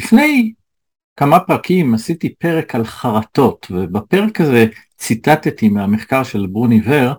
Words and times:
לפני 0.00 0.52
כמה 1.16 1.40
פרקים 1.40 1.94
עשיתי 1.94 2.34
פרק 2.34 2.74
על 2.74 2.84
חרטות, 2.84 3.66
ובפרק 3.70 4.40
הזה 4.40 4.66
ציטטתי 4.96 5.68
מהמחקר 5.68 6.22
של 6.22 6.46
ברוני 6.46 6.80
ור 6.84 7.12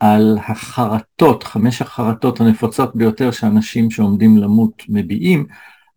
על 0.00 0.38
החרטות, 0.48 1.42
חמש 1.42 1.82
החרטות 1.82 2.40
הנפוצות 2.40 2.96
ביותר 2.96 3.30
שאנשים 3.30 3.90
שעומדים 3.90 4.36
למות 4.36 4.82
מביעים. 4.88 5.46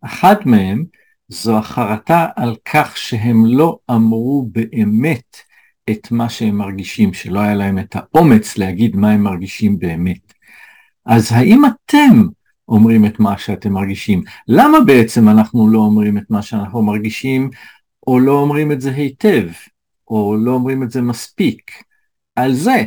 אחת 0.00 0.46
מהן 0.46 0.84
זו 1.28 1.58
החרטה 1.58 2.26
על 2.36 2.56
כך 2.64 2.96
שהם 2.96 3.46
לא 3.46 3.78
אמרו 3.90 4.48
באמת 4.52 5.36
את 5.90 6.10
מה 6.10 6.28
שהם 6.28 6.56
מרגישים, 6.56 7.14
שלא 7.14 7.40
היה 7.40 7.54
להם 7.54 7.78
את 7.78 7.96
האומץ 7.96 8.58
להגיד 8.58 8.96
מה 8.96 9.10
הם 9.10 9.22
מרגישים 9.22 9.78
באמת. 9.78 10.32
אז 11.06 11.32
האם 11.32 11.62
אתם 11.64 12.26
אומרים 12.72 13.06
את 13.06 13.20
מה 13.20 13.38
שאתם 13.38 13.72
מרגישים? 13.72 14.22
למה 14.48 14.80
בעצם 14.80 15.28
אנחנו 15.28 15.68
לא 15.68 15.78
אומרים 15.78 16.18
את 16.18 16.30
מה 16.30 16.42
שאנחנו 16.42 16.82
מרגישים, 16.82 17.50
או 18.06 18.20
לא 18.20 18.32
אומרים 18.32 18.72
את 18.72 18.80
זה 18.80 18.90
היטב, 18.90 19.46
או 20.08 20.36
לא 20.38 20.50
אומרים 20.50 20.82
את 20.82 20.90
זה 20.90 21.02
מספיק? 21.02 21.70
על 22.36 22.52
זה, 22.52 22.84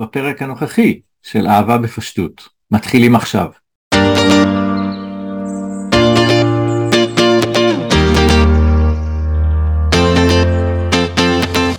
בפרק 0.00 0.42
הנוכחי 0.42 1.00
של 1.22 1.46
אהבה 1.46 1.78
בפשטות. 1.78 2.48
מתחילים 2.70 3.16
עכשיו. 3.16 3.48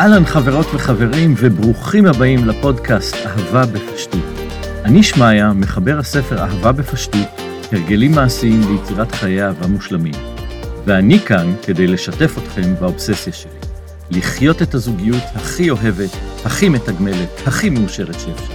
אהלן 0.01 0.25
חברות 0.25 0.65
וחברים 0.73 1.33
וברוכים 1.37 2.05
הבאים 2.05 2.45
לפודקאסט 2.45 3.15
אהבה 3.15 3.65
בפשטות. 3.65 4.34
אני 4.85 5.03
שמעיה, 5.03 5.53
מחבר 5.53 5.99
הספר 5.99 6.39
אהבה 6.39 6.71
בפשטות, 6.71 7.27
הרגלים 7.71 8.11
מעשיים 8.11 8.61
ליצירת 8.71 9.11
חיי 9.11 9.43
אהבה 9.43 9.67
מושלמים. 9.67 10.13
ואני 10.85 11.19
כאן 11.19 11.53
כדי 11.63 11.87
לשתף 11.87 12.37
אתכם 12.37 12.75
באובססיה 12.79 13.33
שלי. 13.33 13.59
לחיות 14.11 14.61
את 14.61 14.73
הזוגיות 14.73 15.23
הכי 15.35 15.69
אוהבת, 15.69 16.09
הכי 16.45 16.69
מתגמלת, 16.69 17.29
הכי 17.45 17.69
מאושרת 17.69 18.19
שאפשר. 18.19 18.53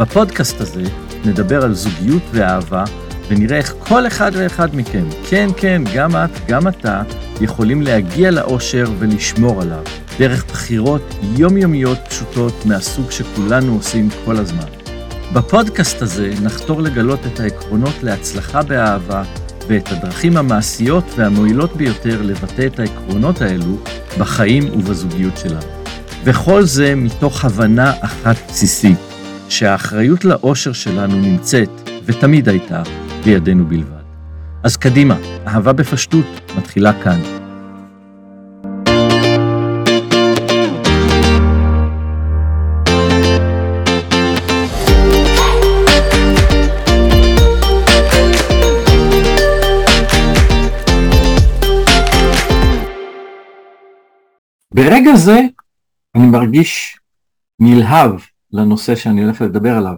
בפודקאסט 0.00 0.60
הזה 0.60 0.82
נדבר 1.24 1.64
על 1.64 1.74
זוגיות 1.74 2.22
ואהבה, 2.32 2.84
ונראה 3.28 3.56
איך 3.56 3.74
כל 3.78 4.06
אחד 4.06 4.32
ואחד 4.34 4.76
מכם, 4.76 5.04
כן, 5.28 5.48
כן, 5.56 5.82
גם 5.94 6.16
את, 6.16 6.30
גם 6.48 6.68
אתה, 6.68 7.02
יכולים 7.40 7.82
להגיע 7.82 8.30
לאושר 8.30 8.84
ולשמור 8.98 9.62
עליו. 9.62 9.82
דרך 10.18 10.44
בחירות 10.44 11.14
יומיומיות 11.36 11.98
פשוטות 12.08 12.66
מהסוג 12.66 13.10
שכולנו 13.10 13.74
עושים 13.74 14.08
כל 14.24 14.36
הזמן. 14.36 14.77
בפודקאסט 15.32 16.02
הזה 16.02 16.32
נחתור 16.42 16.82
לגלות 16.82 17.20
את 17.26 17.40
העקרונות 17.40 18.02
להצלחה 18.02 18.62
באהבה 18.62 19.22
ואת 19.68 19.92
הדרכים 19.92 20.36
המעשיות 20.36 21.04
והמועילות 21.16 21.76
ביותר 21.76 22.22
לבטא 22.22 22.66
את 22.66 22.78
העקרונות 22.78 23.42
האלו 23.42 23.78
בחיים 24.18 24.64
ובזוגיות 24.74 25.36
שלנו. 25.36 25.66
וכל 26.24 26.62
זה 26.62 26.94
מתוך 26.94 27.44
הבנה 27.44 27.92
אחת 28.00 28.36
בסיסית, 28.48 28.98
שהאחריות 29.48 30.24
לאושר 30.24 30.72
שלנו 30.72 31.16
נמצאת, 31.16 31.90
ותמיד 32.04 32.48
הייתה, 32.48 32.82
בידינו 33.24 33.66
בלבד. 33.66 34.02
אז 34.62 34.76
קדימה, 34.76 35.16
אהבה 35.46 35.72
בפשטות 35.72 36.26
מתחילה 36.56 37.02
כאן. 37.02 37.47
ברגע 54.78 55.16
זה 55.16 55.40
אני 56.14 56.26
מרגיש 56.26 56.98
נלהב 57.60 58.10
לנושא 58.52 58.94
שאני 58.94 59.24
הולך 59.24 59.40
לדבר 59.42 59.76
עליו, 59.76 59.94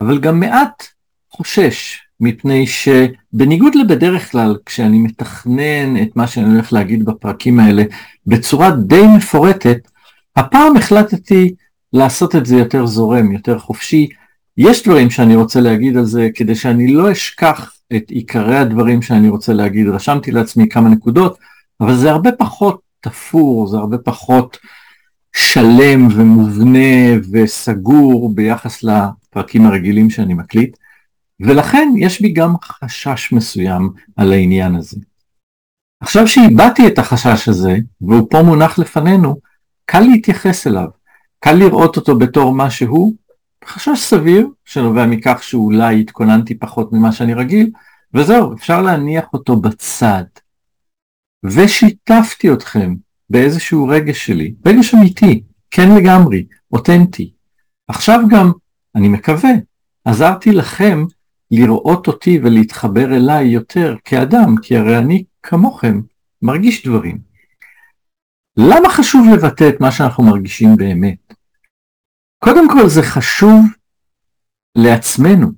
אבל 0.00 0.18
גם 0.18 0.40
מעט 0.40 0.84
חושש, 1.30 1.98
מפני 2.20 2.66
שבניגוד 2.66 3.74
לבדרך 3.74 4.30
כלל, 4.30 4.56
כשאני 4.66 4.98
מתכנן 4.98 6.02
את 6.02 6.16
מה 6.16 6.26
שאני 6.26 6.52
הולך 6.52 6.72
להגיד 6.72 7.04
בפרקים 7.04 7.60
האלה 7.60 7.82
בצורה 8.26 8.70
די 8.70 9.02
מפורטת, 9.16 9.78
הפעם 10.36 10.76
החלטתי 10.76 11.54
לעשות 11.92 12.36
את 12.36 12.46
זה 12.46 12.56
יותר 12.56 12.86
זורם, 12.86 13.32
יותר 13.32 13.58
חופשי. 13.58 14.08
יש 14.56 14.82
דברים 14.82 15.10
שאני 15.10 15.36
רוצה 15.36 15.60
להגיד 15.60 15.96
על 15.96 16.04
זה 16.04 16.28
כדי 16.34 16.54
שאני 16.54 16.86
לא 16.86 17.12
אשכח 17.12 17.72
את 17.96 18.10
עיקרי 18.10 18.58
הדברים 18.58 19.02
שאני 19.02 19.28
רוצה 19.28 19.52
להגיד. 19.52 19.88
רשמתי 19.88 20.30
לעצמי 20.30 20.68
כמה 20.68 20.88
נקודות, 20.88 21.38
אבל 21.80 21.94
זה 21.94 22.10
הרבה 22.10 22.32
פחות 22.32 22.83
תפור, 23.04 23.66
זה 23.66 23.76
הרבה 23.76 23.98
פחות 23.98 24.58
שלם 25.36 26.08
ומובנה 26.16 27.20
וסגור 27.32 28.34
ביחס 28.34 28.84
לפרקים 28.84 29.66
הרגילים 29.66 30.10
שאני 30.10 30.34
מקליט, 30.34 30.76
ולכן 31.40 31.88
יש 31.98 32.22
בי 32.22 32.32
גם 32.32 32.54
חשש 32.62 33.32
מסוים 33.32 33.90
על 34.16 34.32
העניין 34.32 34.74
הזה. 34.74 34.96
עכשיו 36.00 36.28
שהבעתי 36.28 36.86
את 36.86 36.98
החשש 36.98 37.48
הזה, 37.48 37.76
והוא 38.00 38.28
פה 38.30 38.42
מונח 38.42 38.78
לפנינו, 38.78 39.36
קל 39.86 40.00
להתייחס 40.00 40.66
אליו, 40.66 40.88
קל 41.40 41.52
לראות 41.52 41.96
אותו 41.96 42.18
בתור 42.18 42.54
מה 42.54 42.70
שהוא, 42.70 43.14
חשש 43.64 43.98
סביר, 43.98 44.48
שנובע 44.64 45.06
מכך 45.06 45.42
שאולי 45.42 46.00
התכוננתי 46.00 46.54
פחות 46.54 46.92
ממה 46.92 47.12
שאני 47.12 47.34
רגיל, 47.34 47.70
וזהו, 48.14 48.52
אפשר 48.54 48.82
להניח 48.82 49.24
אותו 49.32 49.56
בצד. 49.56 50.24
ושיתפתי 51.44 52.52
אתכם 52.52 52.94
באיזשהו 53.30 53.88
רגש 53.88 54.26
שלי, 54.26 54.54
רגש 54.66 54.94
אמיתי, 54.94 55.42
כן 55.70 55.88
לגמרי, 55.96 56.46
אותנטי. 56.72 57.32
עכשיו 57.88 58.20
גם, 58.30 58.52
אני 58.94 59.08
מקווה, 59.08 59.50
עזרתי 60.04 60.52
לכם 60.52 61.04
לראות 61.50 62.06
אותי 62.06 62.38
ולהתחבר 62.42 63.16
אליי 63.16 63.46
יותר 63.46 63.96
כאדם, 64.04 64.54
כי 64.62 64.76
הרי 64.76 64.98
אני 64.98 65.24
כמוכם 65.42 66.00
מרגיש 66.42 66.86
דברים. 66.86 67.18
למה 68.56 68.88
חשוב 68.88 69.26
לבטא 69.34 69.68
את 69.68 69.80
מה 69.80 69.92
שאנחנו 69.92 70.24
מרגישים 70.24 70.76
באמת? 70.76 71.34
קודם 72.38 72.68
כל 72.68 72.88
זה 72.88 73.02
חשוב 73.02 73.64
לעצמנו, 74.76 75.52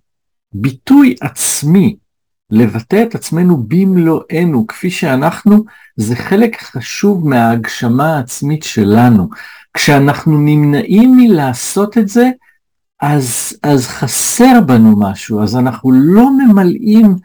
ביטוי 0.52 1.14
עצמי 1.20 1.96
לבטא 2.50 3.02
את 3.02 3.14
עצמנו 3.14 3.64
במלואנו 3.68 4.66
כפי 4.66 4.90
שאנחנו, 4.90 5.64
זה 5.96 6.16
חלק 6.16 6.62
חשוב 6.62 7.28
מההגשמה 7.28 8.16
העצמית 8.16 8.62
שלנו. 8.62 9.28
כשאנחנו 9.74 10.38
נמנעים 10.38 11.16
מלעשות 11.16 11.98
את 11.98 12.08
זה, 12.08 12.30
אז, 13.00 13.58
אז 13.62 13.86
חסר 13.86 14.60
בנו 14.66 15.00
משהו, 15.00 15.42
אז 15.42 15.56
אנחנו 15.56 15.92
לא 15.92 16.30
ממלאים 16.30 17.16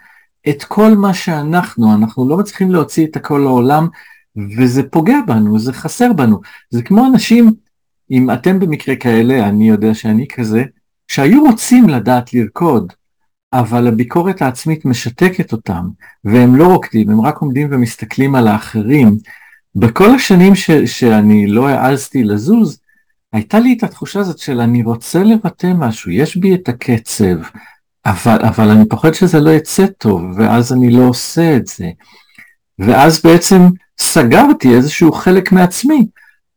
את 0.50 0.64
כל 0.64 0.96
מה 0.96 1.14
שאנחנו, 1.14 1.96
אנחנו 1.96 2.30
לא 2.30 2.38
מצליחים 2.38 2.72
להוציא 2.72 3.08
את 3.08 3.16
הכל 3.16 3.42
לעולם, 3.44 3.88
וזה 4.58 4.84
פוגע 4.84 5.18
בנו, 5.28 5.60
זה 5.60 5.74
חסר 5.74 6.14
בנו. 6.14 6.40
זה 6.70 6.84
כמו 6.84 7.08
אנשים, 7.08 7.52
אם 8.12 8.32
אתם 8.32 8.60
במקרה 8.60 8.96
כאלה, 8.96 9.50
אני 9.50 9.70
יודע 9.70 9.94
שאני 9.94 10.28
כזה, 10.28 10.64
שהיו 11.08 11.44
רוצים 11.44 11.90
לדעת 11.90 12.34
לרקוד, 12.34 12.94
אבל 13.54 13.88
הביקורת 13.88 14.42
העצמית 14.42 14.86
משתקת 14.86 15.52
אותם, 15.52 15.88
והם 16.24 16.56
לא 16.56 16.68
רוקדים, 16.68 17.10
הם 17.10 17.22
רק 17.22 17.38
עומדים 17.38 17.68
ומסתכלים 17.72 18.36
על 18.36 18.48
האחרים. 18.48 19.18
בכל 19.76 20.16
השנים 20.16 20.56
ש, 20.56 20.72
שאני 20.72 21.48
לא 21.48 21.68
העזתי 21.68 22.24
לזוז, 22.24 22.80
הייתה 23.34 23.60
לי 23.60 23.76
את 23.78 23.84
התחושה 23.84 24.20
הזאת 24.20 24.38
של 24.38 24.60
אני 24.60 24.84
רוצה 24.84 25.24
לבטא 25.24 25.74
משהו, 25.76 26.12
יש 26.12 26.38
בי 26.38 26.56
את 26.56 26.70
הקצב, 26.70 27.36
אבל, 28.06 28.38
אבל 28.42 28.70
אני 28.70 28.90
פוחד 28.90 29.14
שזה 29.14 29.40
לא 29.40 29.50
יצא 29.50 29.86
טוב, 29.98 30.22
ואז 30.38 30.74
אני 30.74 30.92
לא 30.92 31.04
עושה 31.04 31.56
את 31.56 31.68
זה. 31.68 31.90
ואז 32.80 33.22
בעצם 33.24 33.62
סגרתי 34.00 34.76
איזשהו 34.76 35.12
חלק 35.12 35.52
מעצמי, 35.52 36.08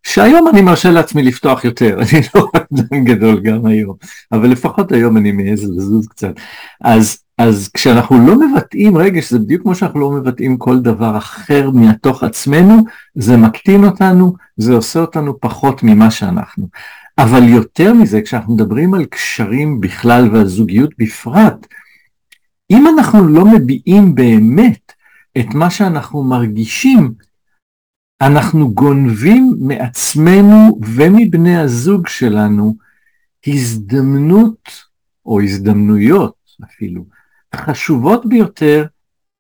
שהיום 0.07 0.49
אני 0.49 0.63
מרשה 0.63 0.91
לעצמי 0.91 1.23
לפתוח 1.23 1.65
יותר, 1.65 1.99
אני 2.03 2.21
לא 2.35 2.51
אדם 2.55 3.05
גדול 3.05 3.41
גם 3.41 3.67
היום, 3.67 3.97
אבל 4.33 4.49
לפחות 4.49 4.93
היום 4.93 5.17
אני 5.17 5.33
מעז 5.33 5.65
לזוז 5.65 6.09
קצת. 6.09 6.35
אז, 6.81 7.19
אז 7.39 7.71
כשאנחנו 7.75 8.27
לא 8.27 8.49
מבטאים 8.49 8.99
רגש, 8.99 9.31
זה 9.31 9.39
בדיוק 9.39 9.63
כמו 9.63 9.75
שאנחנו 9.75 10.01
לא 10.01 10.11
מבטאים 10.11 10.57
כל 10.57 10.81
דבר 10.81 11.17
אחר 11.17 11.71
מתוך 11.75 12.23
עצמנו, 12.23 12.85
זה 13.15 13.37
מקטין 13.37 13.85
אותנו, 13.85 14.35
זה 14.57 14.75
עושה 14.75 15.01
אותנו 15.01 15.41
פחות 15.41 15.83
ממה 15.83 16.11
שאנחנו. 16.11 16.69
אבל 17.19 17.49
יותר 17.49 17.95
מזה, 17.95 18.23
כשאנחנו 18.23 18.55
מדברים 18.55 18.95
על 18.95 19.05
קשרים 19.05 19.81
בכלל 19.81 20.29
ועל 20.33 20.47
זוגיות 20.47 20.91
בפרט, 20.99 21.67
אם 22.71 22.87
אנחנו 22.87 23.29
לא 23.29 23.45
מביעים 23.45 24.15
באמת 24.15 24.93
את 25.39 25.55
מה 25.55 25.71
שאנחנו 25.71 26.23
מרגישים, 26.23 27.13
אנחנו 28.27 28.75
גונבים 28.75 29.55
מעצמנו 29.61 30.79
ומבני 30.97 31.57
הזוג 31.57 32.09
שלנו 32.09 32.75
הזדמנות, 33.47 34.71
או 35.27 35.41
הזדמנויות 35.41 36.35
אפילו, 36.65 37.05
חשובות 37.55 38.27
ביותר 38.27 38.87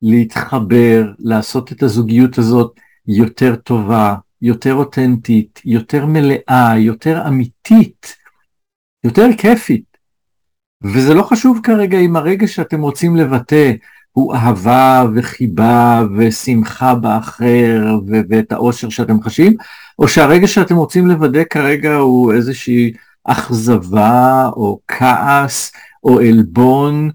להתחבר, 0.02 1.12
לעשות 1.18 1.72
את 1.72 1.82
הזוגיות 1.82 2.38
הזאת 2.38 2.80
יותר 3.06 3.56
טובה, 3.56 4.14
יותר 4.42 4.74
אותנטית, 4.74 5.60
יותר 5.64 6.06
מלאה, 6.06 6.78
יותר 6.78 7.28
אמיתית, 7.28 8.16
יותר 9.04 9.26
כיפית. 9.38 9.96
וזה 10.82 11.14
לא 11.14 11.22
חשוב 11.22 11.60
כרגע 11.62 11.98
אם 11.98 12.16
הרגע 12.16 12.46
שאתם 12.46 12.80
רוצים 12.80 13.16
לבטא 13.16 13.72
הוא 14.14 14.34
אהבה 14.34 15.04
וחיבה 15.14 16.02
ושמחה 16.16 16.94
באחר 16.94 17.98
ו- 18.06 18.20
ואת 18.28 18.52
האושר 18.52 18.88
שאתם 18.88 19.22
חשים, 19.22 19.56
או 19.98 20.08
שהרגע 20.08 20.46
שאתם 20.46 20.76
רוצים 20.76 21.06
לוודא 21.06 21.44
כרגע 21.50 21.94
הוא 21.94 22.32
איזושהי 22.32 22.92
אכזבה 23.24 24.48
או 24.56 24.80
כעס 24.88 25.72
או 26.04 26.20
עלבון, 26.20 27.10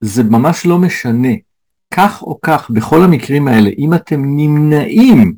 זה 0.00 0.22
ממש 0.22 0.66
לא 0.66 0.78
משנה. 0.78 1.32
כך 1.94 2.22
או 2.22 2.38
כך, 2.42 2.70
בכל 2.70 3.02
המקרים 3.02 3.48
האלה, 3.48 3.70
אם 3.78 3.94
אתם 3.94 4.22
נמנעים 4.24 5.34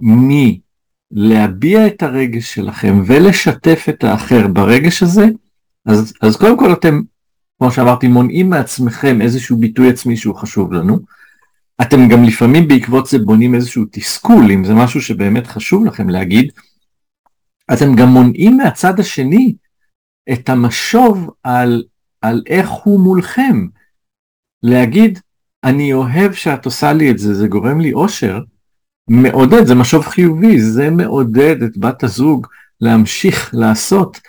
מלהביע 0.00 1.86
את 1.86 2.02
הרגש 2.02 2.54
שלכם 2.54 3.02
ולשתף 3.06 3.86
את 3.88 4.04
האחר 4.04 4.46
ברגש 4.46 5.02
הזה, 5.02 5.26
אז, 5.86 6.12
אז 6.22 6.36
קודם 6.36 6.58
כל 6.58 6.72
אתם, 6.72 7.00
כמו 7.58 7.70
שאמרתי, 7.70 8.08
מונעים 8.08 8.50
מעצמכם 8.50 9.20
איזשהו 9.20 9.56
ביטוי 9.56 9.90
עצמי 9.90 10.16
שהוא 10.16 10.34
חשוב 10.34 10.72
לנו. 10.72 10.98
אתם 11.82 12.08
גם 12.08 12.24
לפעמים 12.24 12.68
בעקבות 12.68 13.06
זה 13.06 13.18
בונים 13.18 13.54
איזשהו 13.54 13.84
תסכול, 13.90 14.50
אם 14.52 14.64
זה 14.64 14.74
משהו 14.74 15.00
שבאמת 15.00 15.46
חשוב 15.46 15.84
לכם 15.84 16.08
להגיד, 16.08 16.52
אתם 17.72 17.94
גם 17.96 18.08
מונעים 18.08 18.56
מהצד 18.56 19.00
השני 19.00 19.54
את 20.32 20.48
המשוב 20.48 21.30
על, 21.42 21.84
על 22.22 22.42
איך 22.46 22.70
הוא 22.70 23.00
מולכם. 23.00 23.66
להגיד, 24.62 25.18
אני 25.64 25.92
אוהב 25.92 26.32
שאת 26.32 26.64
עושה 26.64 26.92
לי 26.92 27.10
את 27.10 27.18
זה, 27.18 27.34
זה 27.34 27.48
גורם 27.48 27.80
לי 27.80 27.92
אושר, 27.92 28.40
מעודד, 29.10 29.66
זה 29.66 29.74
משוב 29.74 30.06
חיובי, 30.06 30.60
זה 30.60 30.90
מעודד 30.90 31.62
את 31.62 31.78
בת 31.78 32.04
הזוג 32.04 32.46
להמשיך 32.80 33.50
לעשות 33.54 34.20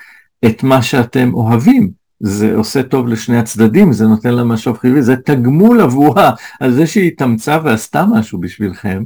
את 0.45 0.63
מה 0.63 0.81
שאתם 0.81 1.33
אוהבים. 1.33 1.98
זה 2.19 2.55
עושה 2.55 2.83
טוב 2.83 3.07
לשני 3.07 3.37
הצדדים, 3.37 3.93
זה 3.93 4.07
נותן 4.07 4.33
לה 4.33 4.43
משוב 4.43 4.77
חיובי, 4.77 5.01
זה 5.01 5.15
תגמול 5.15 5.81
עבורה 5.81 6.31
על 6.59 6.73
זה 6.73 6.87
שהיא 6.87 7.07
התאמצה 7.07 7.59
ועשתה 7.63 8.05
משהו 8.11 8.39
בשבילכם, 8.39 9.03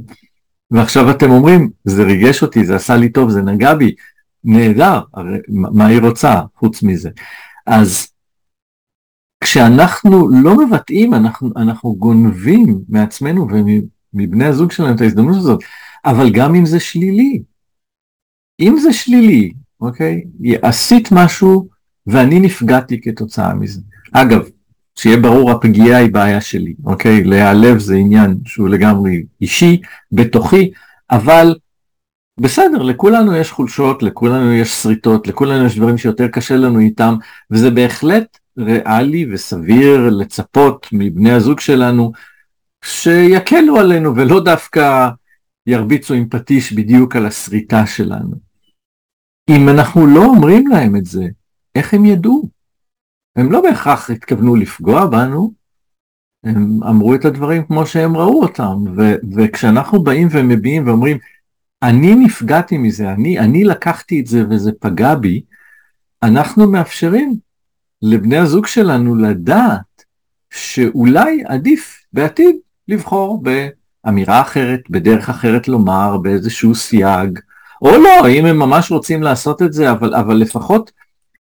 ועכשיו 0.70 1.10
אתם 1.10 1.30
אומרים, 1.30 1.70
זה 1.84 2.02
ריגש 2.02 2.42
אותי, 2.42 2.64
זה 2.64 2.76
עשה 2.76 2.96
לי 2.96 3.08
טוב, 3.08 3.30
זה 3.30 3.42
נגע 3.42 3.74
בי, 3.74 3.94
נהדר, 4.44 5.00
הרי 5.14 5.38
מה 5.48 5.86
היא 5.86 6.00
רוצה 6.00 6.40
חוץ 6.56 6.82
מזה. 6.82 7.10
אז 7.66 8.08
כשאנחנו 9.44 10.28
לא 10.28 10.66
מבטאים, 10.66 11.14
אנחנו, 11.14 11.50
אנחנו 11.56 11.94
גונבים 11.94 12.80
מעצמנו 12.88 13.46
ומבני 14.14 14.44
הזוג 14.44 14.72
שלנו 14.72 14.94
את 14.94 15.00
ההזדמנות 15.00 15.36
הזאת, 15.36 15.60
אבל 16.04 16.30
גם 16.32 16.54
אם 16.54 16.66
זה 16.66 16.80
שלילי. 16.80 17.42
אם 18.60 18.76
זה 18.78 18.92
שלילי, 18.92 19.52
אוקיי? 19.80 20.22
עשית 20.62 21.08
משהו 21.12 21.68
ואני 22.06 22.40
נפגעתי 22.40 23.00
כתוצאה 23.00 23.54
מזה. 23.54 23.80
אגב, 24.12 24.48
שיהיה 24.98 25.16
ברור, 25.16 25.50
הפגיעה 25.50 25.98
היא 25.98 26.12
בעיה 26.12 26.40
שלי, 26.40 26.74
אוקיי? 26.84 27.24
להיעלב 27.24 27.78
זה 27.78 27.96
עניין 27.96 28.38
שהוא 28.44 28.68
לגמרי 28.68 29.22
אישי, 29.40 29.80
בתוכי, 30.12 30.70
אבל 31.10 31.54
בסדר, 32.40 32.82
לכולנו 32.82 33.36
יש 33.36 33.50
חולשות, 33.50 34.02
לכולנו 34.02 34.52
יש 34.52 34.72
שריטות, 34.72 35.26
לכולנו 35.26 35.66
יש 35.66 35.78
דברים 35.78 35.98
שיותר 35.98 36.28
קשה 36.28 36.56
לנו 36.56 36.78
איתם, 36.78 37.14
וזה 37.50 37.70
בהחלט 37.70 38.38
ריאלי 38.58 39.26
וסביר 39.32 40.10
לצפות 40.10 40.86
מבני 40.92 41.32
הזוג 41.32 41.60
שלנו 41.60 42.12
שיקלו 42.84 43.76
עלינו 43.76 44.16
ולא 44.16 44.44
דווקא 44.44 45.08
ירביצו 45.66 46.14
עם 46.14 46.28
פטיש 46.28 46.72
בדיוק 46.72 47.16
על 47.16 47.26
השריטה 47.26 47.86
שלנו. 47.86 48.36
אם 49.50 49.68
אנחנו 49.68 50.06
לא 50.06 50.24
אומרים 50.24 50.66
להם 50.66 50.96
את 50.96 51.06
זה, 51.06 51.24
איך 51.74 51.94
הם 51.94 52.04
ידעו? 52.04 52.48
הם 53.36 53.52
לא 53.52 53.60
בהכרח 53.60 54.10
התכוונו 54.10 54.56
לפגוע 54.56 55.06
בנו, 55.06 55.52
הם 56.44 56.82
אמרו 56.82 57.14
את 57.14 57.24
הדברים 57.24 57.64
כמו 57.64 57.86
שהם 57.86 58.16
ראו 58.16 58.42
אותם, 58.42 58.84
ו- 58.96 59.14
וכשאנחנו 59.36 60.02
באים 60.02 60.28
ומביעים 60.30 60.86
ואומרים, 60.86 61.18
אני 61.82 62.14
נפגעתי 62.14 62.78
מזה, 62.78 63.12
אני, 63.12 63.38
אני 63.38 63.64
לקחתי 63.64 64.20
את 64.20 64.26
זה 64.26 64.44
וזה 64.50 64.70
פגע 64.80 65.14
בי, 65.14 65.42
אנחנו 66.22 66.70
מאפשרים 66.70 67.34
לבני 68.02 68.36
הזוג 68.36 68.66
שלנו 68.66 69.14
לדעת 69.14 70.04
שאולי 70.50 71.42
עדיף 71.46 72.04
בעתיד 72.12 72.56
לבחור 72.88 73.42
באמירה 73.42 74.40
אחרת, 74.40 74.80
בדרך 74.90 75.28
אחרת 75.28 75.68
לומר, 75.68 76.16
באיזשהו 76.16 76.74
סייג, 76.74 77.38
או 77.82 77.90
לא, 77.96 78.28
אם 78.28 78.46
הם 78.46 78.58
ממש 78.58 78.90
רוצים 78.90 79.22
לעשות 79.22 79.62
את 79.62 79.72
זה, 79.72 79.90
אבל, 79.90 80.14
אבל 80.14 80.36
לפחות 80.36 80.92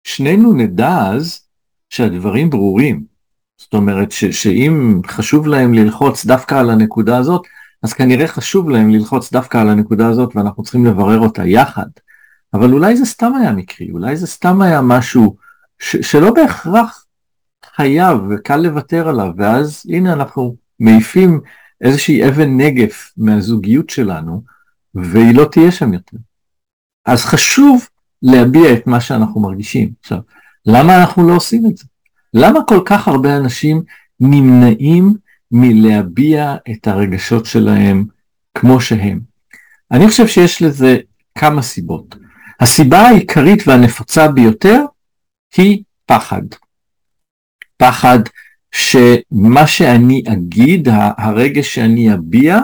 שנינו 0.05 0.53
נדע 0.53 0.99
אז 0.99 1.41
שהדברים 1.91 2.51
ברורים. 2.51 3.05
זאת 3.59 3.75
אומרת 3.75 4.13
ש, 4.13 4.25
שאם 4.25 5.01
חשוב 5.07 5.47
להם 5.47 5.75
ללחוץ 5.75 6.25
דווקא 6.25 6.55
על 6.55 6.71
הנקודה 6.71 7.19
הזאת, 7.19 7.47
אז 7.83 7.93
כנראה 7.93 8.27
חשוב 8.27 8.71
להם 8.71 8.91
ללחוץ 8.91 9.33
דווקא 9.33 9.59
על 9.59 9.69
הנקודה 9.69 10.09
הזאת 10.09 10.37
ואנחנו 10.37 10.63
צריכים 10.63 10.87
לברר 10.87 11.19
אותה 11.19 11.47
יחד. 11.47 11.87
אבל 12.55 12.73
אולי 12.73 12.97
זה 12.97 13.05
סתם 13.05 13.33
היה 13.35 13.53
מקרי, 13.53 13.91
אולי 13.91 14.17
זה 14.17 14.27
סתם 14.27 14.63
היה 14.63 14.81
משהו 14.83 15.37
ש, 15.79 15.97
שלא 15.97 16.31
בהכרח 16.31 17.07
חייב 17.77 18.19
וקל 18.31 18.57
לוותר 18.57 19.09
עליו, 19.09 19.33
ואז 19.37 19.83
הנה 19.89 20.13
אנחנו 20.13 20.57
מעיפים 20.81 21.41
איזושהי 21.81 22.29
אבן 22.29 22.57
נגף 22.57 23.13
מהזוגיות 23.17 23.91
שלנו, 23.91 24.43
והיא 24.95 25.35
לא 25.35 25.45
תהיה 25.45 25.73
שם 25.73 25.93
יותר. 25.93 26.17
אז 27.07 27.25
חשוב 27.25 27.89
להביע 28.23 28.73
את 28.73 28.87
מה 28.87 29.01
שאנחנו 29.01 29.41
מרגישים. 29.41 29.93
עכשיו, 30.01 30.19
למה 30.67 31.01
אנחנו 31.01 31.29
לא 31.29 31.37
עושים 31.37 31.67
את 31.67 31.77
זה? 31.77 31.85
למה 32.35 32.61
כל 32.67 32.81
כך 32.85 33.09
הרבה 33.09 33.37
אנשים 33.37 33.83
נמנעים 34.21 35.15
מלהביע 35.53 36.57
את 36.71 36.89
הרגשות 36.89 37.47
שלהם 37.47 38.05
כמו 38.55 38.81
שהם? 38.81 39.21
אני 39.91 40.09
חושב 40.09 40.27
שיש 40.27 40.63
לזה 40.63 40.99
כמה 41.39 41.63
סיבות. 41.63 42.17
הסיבה 42.61 42.99
העיקרית 42.99 43.69
והנפוצה 43.69 44.29
ביותר 44.29 44.85
היא 45.57 45.83
פחד. 46.07 46.43
פחד 47.77 48.19
שמה 48.73 49.67
שאני 49.67 50.23
אגיד, 50.29 50.89
הרגש 51.19 51.75
שאני 51.75 52.15
אביע, 52.15 52.59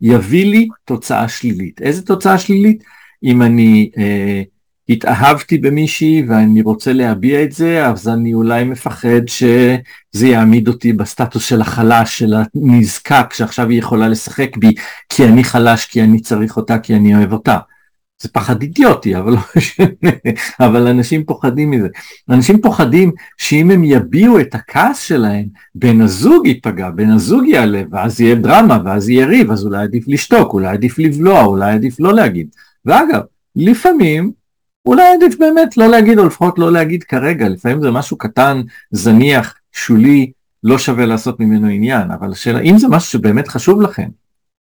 יביא 0.00 0.46
לי 0.46 0.68
תוצאה 0.84 1.28
שלילית. 1.28 1.82
איזה 1.82 2.06
תוצאה 2.06 2.38
שלילית? 2.38 2.84
אם 3.24 3.42
אני 3.42 3.90
אה, 3.98 4.42
התאהבתי 4.88 5.58
במישהי 5.58 6.24
ואני 6.28 6.62
רוצה 6.62 6.92
להביע 6.92 7.42
את 7.42 7.52
זה, 7.52 7.86
אז 7.86 8.08
אני 8.08 8.34
אולי 8.34 8.64
מפחד 8.64 9.20
שזה 9.26 10.26
יעמיד 10.26 10.68
אותי 10.68 10.92
בסטטוס 10.92 11.44
של 11.44 11.60
החלש, 11.60 12.18
של 12.18 12.34
הנזקק, 12.54 13.32
שעכשיו 13.32 13.68
היא 13.68 13.78
יכולה 13.78 14.08
לשחק 14.08 14.56
בי, 14.56 14.74
כי 15.08 15.24
אני 15.24 15.44
חלש, 15.44 15.86
כי 15.86 16.02
אני 16.02 16.20
צריך 16.20 16.56
אותה, 16.56 16.78
כי 16.78 16.94
אני 16.94 17.16
אוהב 17.16 17.32
אותה. 17.32 17.58
זה 18.22 18.28
פחד 18.28 18.62
אידיוטי, 18.62 19.16
אבל 19.16 19.32
לא 19.32 19.38
משנה, 19.56 20.10
אבל 20.60 20.86
אנשים 20.86 21.24
פוחדים 21.24 21.70
מזה. 21.70 21.88
אנשים 22.30 22.60
פוחדים 22.60 23.12
שאם 23.36 23.70
הם 23.70 23.84
יביעו 23.84 24.40
את 24.40 24.54
הכעס 24.54 25.00
שלהם, 25.00 25.44
בן 25.74 26.00
הזוג 26.00 26.46
ייפגע, 26.46 26.90
בן 26.90 27.10
הזוג 27.10 27.46
יעלה, 27.46 27.82
ואז 27.90 28.20
יהיה 28.20 28.34
דרמה, 28.34 28.78
ואז 28.84 29.08
יהיה 29.08 29.26
ריב, 29.26 29.50
אז 29.50 29.64
אולי 29.64 29.82
עדיף 29.82 30.04
לשתוק, 30.08 30.52
אולי 30.52 30.68
עדיף 30.68 30.98
לבלוע, 30.98 31.44
אולי 31.44 31.72
עדיף 31.72 32.00
לא 32.00 32.14
להגיד. 32.14 32.48
ואגב, 32.84 33.20
לפעמים, 33.56 34.32
אולי 34.86 35.02
עדיף 35.14 35.38
באמת 35.38 35.76
לא 35.76 35.86
להגיד, 35.86 36.18
או 36.18 36.26
לפחות 36.26 36.58
לא 36.58 36.72
להגיד 36.72 37.04
כרגע, 37.04 37.48
לפעמים 37.48 37.82
זה 37.82 37.90
משהו 37.90 38.18
קטן, 38.18 38.62
זניח, 38.90 39.54
שולי, 39.72 40.32
לא 40.64 40.78
שווה 40.78 41.06
לעשות 41.06 41.40
ממנו 41.40 41.68
עניין, 41.68 42.10
אבל 42.10 42.32
השאלה, 42.32 42.60
אם 42.60 42.78
זה 42.78 42.88
משהו 42.88 43.10
שבאמת 43.10 43.48
חשוב 43.48 43.80
לכם, 43.80 44.08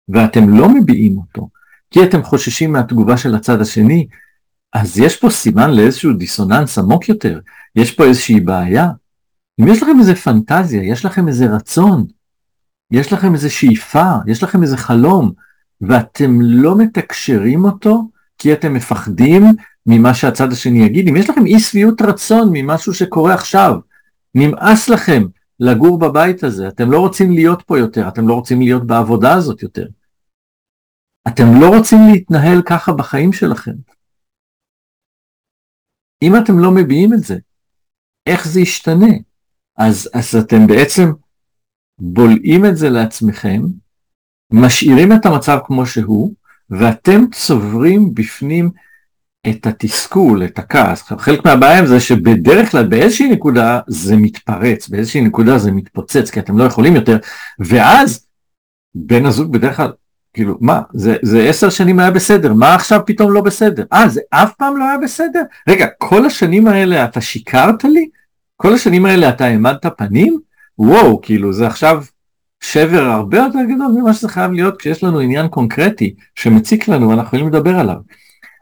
ואתם 0.10 0.50
לא 0.50 0.70
מביעים 0.70 1.18
אותו, 1.18 1.50
כי 1.92 2.04
אתם 2.04 2.24
חוששים 2.24 2.72
מהתגובה 2.72 3.18
של 3.18 3.36
הצד 3.36 3.62
השני, 3.62 4.08
אז 4.74 5.00
יש 5.00 5.16
פה 5.16 5.30
סימן 5.30 5.72
לאיזשהו 5.72 6.14
דיסוננס 6.14 6.78
עמוק 6.78 7.10
יותר, 7.10 7.40
יש 7.76 7.92
פה 7.92 8.04
איזושהי 8.04 8.40
בעיה. 8.40 8.90
אם 9.62 9.68
יש 9.68 9.84
לכם 9.84 10.00
איזה 10.00 10.16
פנטזיה, 10.16 10.84
יש 10.84 11.06
לכם 11.06 11.28
איזה 11.28 11.46
רצון, 11.46 12.06
יש 12.92 13.14
לכם 13.14 13.34
איזה 13.34 13.50
שאיפה, 13.50 14.12
יש 14.28 14.44
לכם 14.44 14.62
איזה 14.62 14.78
חלום, 14.78 15.32
ואתם 15.82 16.42
לא 16.42 16.78
מתקשרים 16.78 17.66
אותו 17.66 18.10
כי 18.38 18.54
אתם 18.54 18.74
מפחדים 18.74 19.44
ממה 19.86 20.14
שהצד 20.14 20.52
השני 20.52 20.86
יגיד, 20.86 21.08
אם 21.08 21.16
יש 21.16 21.30
לכם 21.30 21.46
אי 21.46 21.60
שביעות 21.60 22.02
רצון 22.02 22.50
ממשהו 22.54 22.94
שקורה 22.94 23.34
עכשיו, 23.34 23.74
נמאס 24.36 24.90
לכם 24.90 25.24
לגור 25.60 26.00
בבית 26.00 26.44
הזה, 26.44 26.68
אתם 26.68 26.92
לא 26.92 27.00
רוצים 27.00 27.32
להיות 27.32 27.62
פה 27.62 27.80
יותר, 27.80 28.08
אתם 28.08 28.28
לא 28.28 28.34
רוצים 28.34 28.62
להיות 28.62 28.88
בעבודה 28.88 29.34
הזאת 29.34 29.64
יותר. 29.64 29.88
אתם 31.28 31.44
לא 31.62 31.78
רוצים 31.78 32.00
להתנהל 32.12 32.62
ככה 32.66 32.94
בחיים 32.94 33.34
שלכם. 33.34 33.74
אם 36.22 36.36
אתם 36.36 36.60
לא 36.60 36.72
מביעים 36.72 37.14
את 37.14 37.20
זה, 37.20 37.38
איך 38.26 38.48
זה 38.48 38.60
ישתנה? 38.62 39.14
אז, 39.78 40.10
אז 40.14 40.36
אתם 40.36 40.68
בעצם 40.68 41.12
בולעים 42.00 42.66
את 42.66 42.78
זה 42.78 42.90
לעצמכם, 42.90 43.62
משאירים 44.54 45.14
את 45.14 45.26
המצב 45.26 45.58
כמו 45.66 45.86
שהוא, 45.86 46.34
ואתם 46.70 47.22
צוברים 47.32 48.14
בפנים 48.14 48.72
את 49.48 49.68
התסכול, 49.68 50.46
את 50.46 50.60
הכעס. 50.60 51.02
חלק 51.02 51.46
מהבעיה 51.46 51.80
עם 51.80 51.86
זה 51.86 52.00
שבדרך 52.00 52.72
כלל 52.72 52.88
באיזושהי 52.88 53.30
נקודה 53.30 53.80
זה 53.88 54.18
מתפרץ, 54.18 54.90
באיזושהי 54.90 55.22
נקודה 55.22 55.58
זה 55.58 55.72
מתפוצץ, 55.72 56.32
כי 56.32 56.40
אתם 56.40 56.58
לא 56.58 56.64
יכולים 56.64 56.96
יותר, 56.96 57.18
ואז 57.60 58.26
בן 58.96 59.26
הזוג 59.26 59.54
בדרך 59.54 59.78
כלל, 59.78 59.92
כאילו, 60.34 60.58
מה, 60.62 60.82
זה, 60.94 61.44
עשר 61.50 61.70
שנים 61.70 62.00
היה 62.00 62.12
בסדר, 62.12 62.54
מה 62.54 62.76
עכשיו 62.76 63.02
פתאום 63.06 63.34
לא 63.34 63.42
בסדר? 63.42 63.84
אה, 63.94 64.10
זה 64.10 64.22
אף 64.30 64.54
פעם 64.54 64.78
לא 64.78 64.84
היה 64.84 64.98
בסדר? 64.98 65.42
רגע, 65.70 65.88
כל 65.98 66.26
השנים 66.26 66.68
האלה 66.68 67.06
אתה 67.06 67.22
שיקרת 67.22 67.84
לי? 67.84 68.10
כל 68.56 68.74
השנים 68.74 69.06
האלה 69.06 69.30
אתה 69.30 69.46
העמדת 69.46 69.86
פנים? 69.98 70.40
וואו, 70.78 71.22
כאילו, 71.22 71.54
זה 71.54 71.68
עכשיו 71.68 72.04
שבר 72.62 73.02
הרבה 73.02 73.38
יותר 73.38 73.60
גדול 73.64 73.92
ממה 73.96 74.14
שזה 74.14 74.30
חייב 74.30 74.52
להיות 74.52 74.80
כשיש 74.80 75.04
לנו 75.04 75.20
עניין 75.20 75.48
קונקרטי 75.48 76.16
שמציק 76.36 76.88
לנו 76.88 77.10
ואנחנו 77.10 77.28
יכולים 77.28 77.48
לדבר 77.48 77.80
עליו. 77.80 77.96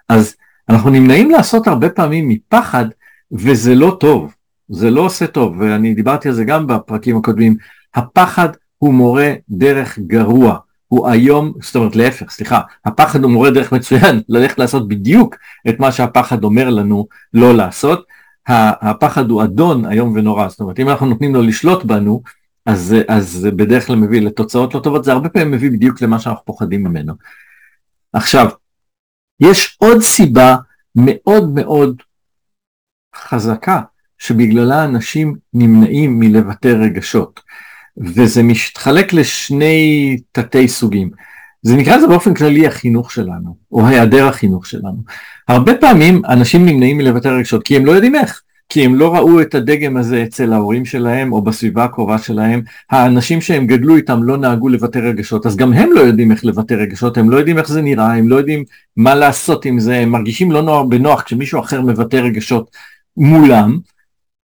אז 0.10 0.36
אנחנו 0.70 0.90
נמנעים 0.90 1.32
לעשות 1.32 1.68
הרבה 1.68 1.90
פעמים 1.90 2.30
מפחד 2.30 2.86
וזה 3.32 3.76
לא 3.76 3.98
טוב, 4.00 4.34
זה 4.70 4.92
לא 4.92 5.02
עושה 5.02 5.28
טוב 5.28 5.56
ואני 5.60 5.94
דיברתי 5.94 6.28
על 6.28 6.34
זה 6.34 6.44
גם 6.44 6.68
בפרקים 6.68 7.18
הקודמים, 7.18 7.58
הפחד 7.96 8.50
הוא 8.78 8.94
מורה 8.94 9.34
דרך 9.50 10.00
גרוע, 10.00 10.58
הוא 10.88 11.08
היום, 11.08 11.54
זאת 11.62 11.76
אומרת 11.76 11.96
להפך, 11.96 12.32
סליחה, 12.32 12.62
הפחד 12.86 13.24
הוא 13.24 13.32
מורה 13.32 13.52
דרך 13.52 13.72
מצוין 13.72 14.22
ללכת 14.30 14.60
לעשות 14.60 14.88
בדיוק 14.88 15.36
את 15.70 15.80
מה 15.80 15.92
שהפחד 15.92 16.44
אומר 16.44 16.70
לנו 16.70 17.08
לא 17.34 17.56
לעשות, 17.56 18.06
הפחד 18.48 19.30
הוא 19.30 19.44
אדון 19.44 19.92
איום 19.92 20.14
ונורא, 20.16 20.48
זאת 20.48 20.60
אומרת 20.60 20.80
אם 20.80 20.90
אנחנו 20.90 21.06
נותנים 21.06 21.36
לו 21.36 21.42
לשלוט 21.42 21.84
בנו 21.84 22.22
אז, 22.66 22.96
זה 23.20 23.52
בדרך 23.52 23.88
כלל 23.88 23.96
מביא 23.96 24.22
לתוצאות 24.22 24.76
לא 24.76 24.80
טובות, 24.80 25.04
זה 25.04 25.12
הרבה 25.12 25.30
פעמים 25.30 25.52
מביא 25.52 25.72
בדיוק 25.72 26.02
למה 26.02 26.20
שאנחנו 26.20 26.46
פוחדים 26.46 26.84
ממנו. 26.84 27.14
עכשיו, 28.14 28.50
יש 29.40 29.78
עוד 29.80 30.02
סיבה 30.02 30.56
מאוד 30.96 31.54
מאוד 31.54 32.02
חזקה 33.16 33.82
שבגללה 34.18 34.86
אנשים 34.86 35.36
נמנעים 35.54 36.20
מלבטא 36.20 36.68
רגשות, 36.68 37.40
וזה 37.98 38.44
מתחלק 38.44 39.14
לשני 39.14 40.18
תתי 40.32 40.68
סוגים. 40.68 41.12
זה 41.62 41.76
נקרא 41.76 41.96
לזה 41.96 42.08
באופן 42.08 42.34
כללי 42.34 42.68
החינוך 42.68 43.12
שלנו, 43.12 43.58
או 43.72 43.88
היעדר 43.88 44.28
החינוך 44.28 44.66
שלנו. 44.66 45.04
הרבה 45.48 45.76
פעמים 45.76 46.22
אנשים 46.26 46.66
נמנעים 46.66 46.98
מלבטא 46.98 47.28
רגשות 47.28 47.64
כי 47.64 47.76
הם 47.76 47.86
לא 47.86 47.92
יודעים 47.92 48.16
איך. 48.16 48.42
כי 48.70 48.86
הם 48.86 48.96
לא 48.96 49.16
ראו 49.16 49.42
את 49.42 49.56
הדגם 49.56 49.98
הזה 49.98 50.24
אצל 50.24 50.54
ההורים 50.54 50.86
שלהם 50.86 51.34
או 51.34 51.42
בסביבה 51.42 51.84
הקרובה 51.84 52.18
שלהם, 52.18 52.62
האנשים 52.90 53.42
שהם 53.42 53.68
גדלו 53.68 53.96
איתם 53.96 54.24
לא 54.24 54.38
נהגו 54.38 54.70
לבטא 54.70 55.00
רגשות, 55.00 55.46
אז 55.46 55.56
גם 55.56 55.74
הם 55.74 55.90
לא 55.94 56.00
יודעים 56.00 56.32
איך 56.32 56.46
לבטא 56.46 56.74
רגשות, 56.74 57.18
הם 57.18 57.30
לא 57.30 57.38
יודעים 57.38 57.58
איך 57.58 57.68
זה 57.68 57.82
נראה, 57.82 58.14
הם 58.14 58.28
לא 58.30 58.36
יודעים 58.36 58.64
מה 58.98 59.16
לעשות 59.16 59.66
עם 59.66 59.80
זה, 59.80 59.98
הם 59.98 60.10
מרגישים 60.10 60.52
לא 60.52 60.62
נוח 60.62 60.86
בנוח 60.90 61.22
כשמישהו 61.22 61.60
אחר 61.60 61.82
מבטא 61.82 62.16
רגשות 62.16 62.72
מולם, 63.18 63.78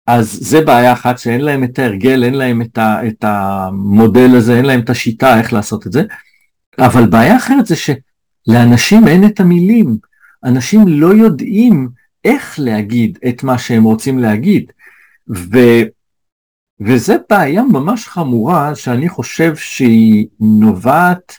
אז 0.07 0.37
זה 0.41 0.61
בעיה 0.61 0.93
אחת 0.93 1.19
שאין 1.19 1.41
להם 1.41 1.63
את 1.63 1.79
ההרגל, 1.79 2.23
אין 2.23 2.33
להם 2.33 2.61
את, 2.61 2.77
ה, 2.77 3.07
את 3.07 3.23
המודל 3.27 4.35
הזה, 4.35 4.57
אין 4.57 4.65
להם 4.65 4.79
את 4.79 4.89
השיטה 4.89 5.39
איך 5.39 5.53
לעשות 5.53 5.87
את 5.87 5.91
זה, 5.91 6.03
אבל 6.79 7.05
בעיה 7.05 7.37
אחרת 7.37 7.65
זה 7.65 7.75
שלאנשים 7.75 9.07
אין 9.07 9.25
את 9.25 9.39
המילים, 9.39 9.97
אנשים 10.43 10.87
לא 10.87 11.07
יודעים 11.07 11.89
איך 12.27 12.59
להגיד 12.59 13.17
את 13.29 13.43
מה 13.43 13.57
שהם 13.57 13.83
רוצים 13.83 14.19
להגיד. 14.19 14.71
ו, 15.35 15.57
וזה 16.79 17.15
בעיה 17.29 17.63
ממש 17.63 18.07
חמורה 18.07 18.75
שאני 18.75 19.09
חושב 19.09 19.55
שהיא 19.55 20.27
נובעת 20.39 21.33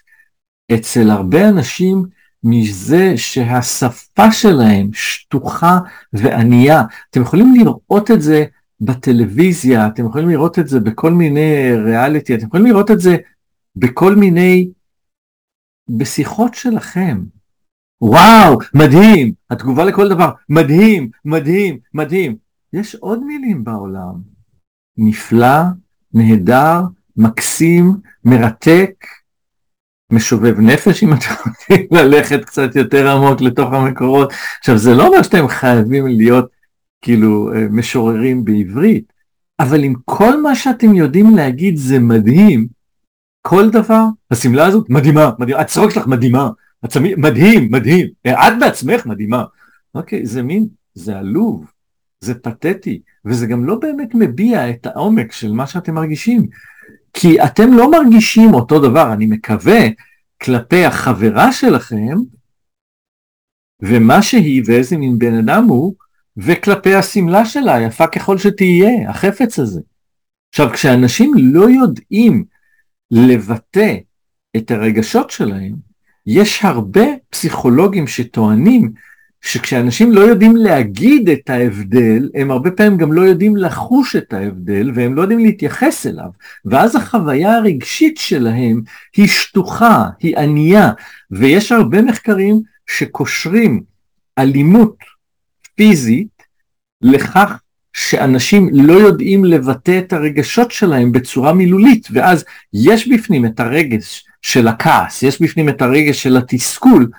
אצל 0.75 1.11
הרבה 1.11 1.49
אנשים 1.49 2.05
מזה 2.45 3.13
שהשפה 3.17 4.33
שלהם 4.33 4.91
שטוחה 4.93 5.79
וענייה. 6.13 6.83
אתם 7.11 7.23
יכולים 7.23 7.55
לראות 7.55 8.11
את 8.11 8.23
זה 8.23 8.45
בטלוויזיה, 8.81 9.87
אתם 9.87 10.07
יכולים 10.07 10.29
לראות 10.29 10.59
את 10.59 10.69
זה 10.69 10.81
בכל 10.81 11.11
מיני 11.11 11.73
ריאליטי, 11.85 12.35
אתם 12.35 12.47
יכולים 12.47 12.67
לראות 12.67 12.91
את 12.91 13.01
זה 13.01 13.17
בכל 13.77 14.15
מיני, 14.15 14.69
בשיחות 15.89 16.55
שלכם. 16.55 17.19
וואו, 18.03 18.59
מדהים, 18.75 19.33
התגובה 19.51 19.85
לכל 19.85 20.09
דבר, 20.09 20.31
מדהים, 20.49 21.11
מדהים, 21.25 21.79
מדהים. 21.95 22.37
יש 22.73 22.95
עוד 22.95 23.25
מילים 23.25 23.65
בעולם. 23.65 24.15
נפלא, 24.97 25.63
נהדר, 26.15 26.81
מקסים, 27.17 27.97
מרתק, 28.25 28.91
משובב 30.13 30.61
נפש 30.61 31.03
אם 31.03 31.13
אתם 31.13 31.35
רוצים 31.47 31.87
ללכת 31.91 32.45
קצת 32.45 32.77
יותר 32.77 33.11
עמוק 33.11 33.41
לתוך 33.41 33.73
המקורות. 33.73 34.33
עכשיו 34.59 34.79
זה 34.79 34.95
לא 34.95 35.07
אומר 35.07 35.23
שאתם 35.23 35.49
חייבים 35.49 36.07
להיות 36.07 36.49
כאילו 37.03 37.55
אה, 37.55 37.67
משוררים 37.71 38.45
בעברית, 38.45 39.13
אבל 39.61 39.85
עם 39.85 39.95
כל 40.05 40.43
מה 40.43 40.55
שאתם 40.55 40.95
יודעים 40.95 41.37
להגיד 41.37 41.77
זה 41.77 41.99
מדהים, 41.99 42.67
כל 43.47 43.71
דבר, 43.71 44.05
השמלה 44.31 44.67
הזאת 44.67 44.91
מדהימה, 44.91 45.31
מדהימה, 45.39 45.61
הצחוק 45.61 45.91
שלך 45.91 46.07
מדהימה, 46.07 46.51
עצמי, 46.83 47.15
מדהים, 47.15 47.71
מדהים, 47.71 48.09
את 48.27 48.53
בעצמך 48.61 49.07
מדהימה. 49.07 49.45
אוקיי, 49.95 50.27
זה 50.27 50.43
מין, 50.43 50.69
זה 50.95 51.19
עלוב, 51.19 51.71
זה 52.21 52.35
פתטי, 52.35 53.01
וזה 53.25 53.47
גם 53.47 53.65
לא 53.65 53.75
באמת 53.75 54.15
מביע 54.15 54.71
את 54.71 54.87
העומק 54.87 55.33
של 55.33 55.53
מה 55.53 55.67
שאתם 55.67 55.95
מרגישים. 55.95 56.47
כי 57.13 57.43
אתם 57.45 57.73
לא 57.73 57.91
מרגישים 57.91 58.55
אותו 58.55 58.81
דבר, 58.81 59.13
אני 59.13 59.27
מקווה, 59.27 59.81
כלפי 60.43 60.85
החברה 60.85 61.53
שלכם, 61.53 62.17
ומה 63.83 64.23
שהיא 64.23 64.63
ואיזה 64.67 64.97
מין 64.97 65.19
בן 65.19 65.35
אדם 65.35 65.65
הוא, 65.65 65.95
וכלפי 66.37 66.95
השמלה 66.95 67.45
שלה, 67.45 67.81
יפה 67.81 68.07
ככל 68.07 68.39
שתהיה, 68.39 69.11
החפץ 69.11 69.59
הזה. 69.59 69.81
עכשיו, 70.49 70.71
כשאנשים 70.73 71.33
לא 71.37 71.71
יודעים 71.71 72.45
לבטא 73.11 73.97
את 74.57 74.71
הרגשות 74.71 75.31
שלהם, 75.31 75.88
יש 76.31 76.65
הרבה 76.65 77.05
פסיכולוגים 77.31 78.07
שטוענים 78.07 78.93
שכשאנשים 79.41 80.13
לא 80.13 80.21
יודעים 80.21 80.57
להגיד 80.57 81.29
את 81.29 81.51
ההבדל, 81.51 82.31
הם 82.35 82.51
הרבה 82.51 82.71
פעמים 82.71 82.97
גם 82.97 83.13
לא 83.13 83.21
יודעים 83.21 83.57
לחוש 83.57 84.17
את 84.17 84.33
ההבדל 84.33 84.91
והם 84.95 85.15
לא 85.15 85.23
יודעים 85.23 85.39
להתייחס 85.39 86.07
אליו. 86.07 86.29
ואז 86.65 86.97
החוויה 86.97 87.57
הרגשית 87.57 88.17
שלהם 88.17 88.83
היא 89.17 89.29
שטוחה, 89.29 90.05
היא 90.21 90.39
ענייה, 90.39 90.93
ויש 91.31 91.73
הרבה 91.73 92.03
מחקרים 92.03 92.61
שקושרים 92.87 93.83
אלימות 94.39 94.97
פיזית 95.75 96.43
לכך 97.03 97.61
שאנשים 97.93 98.69
לא 98.73 98.93
יודעים 98.93 99.45
לבטא 99.45 99.99
את 99.99 100.13
הרגשות 100.13 100.71
שלהם 100.71 101.13
בצורה 101.13 101.53
מילולית, 101.53 102.09
ואז 102.11 102.45
יש 102.73 103.09
בפנים 103.09 103.47
את 103.47 103.61
הרגש 103.61 104.28
של 104.43 104.69
הכעס, 104.69 105.23
יש 105.23 105.43
בפנים 105.43 105.69
את 105.69 105.83
הרגש 105.83 106.23
של 106.23 106.37
התסכול, 106.37 107.11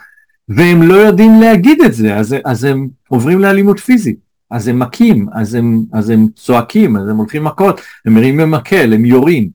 והם 0.49 0.81
לא 0.81 0.93
יודעים 0.93 1.41
להגיד 1.41 1.81
את 1.81 1.93
זה, 1.93 2.15
אז, 2.15 2.35
אז 2.45 2.63
הם 2.63 2.87
עוברים 3.07 3.39
לאלימות 3.39 3.79
פיזית, 3.79 4.19
אז 4.51 4.67
הם 4.67 4.79
מכים, 4.79 5.27
אז 5.33 5.55
הם, 5.55 5.83
אז 5.93 6.09
הם 6.09 6.27
צועקים, 6.35 6.97
אז 6.97 7.09
הם 7.09 7.17
הולכים 7.17 7.43
מכות, 7.43 7.81
הם 8.05 8.13
מרימים 8.13 8.51
מקל, 8.51 8.93
הם 8.93 9.05
יורים. 9.05 9.49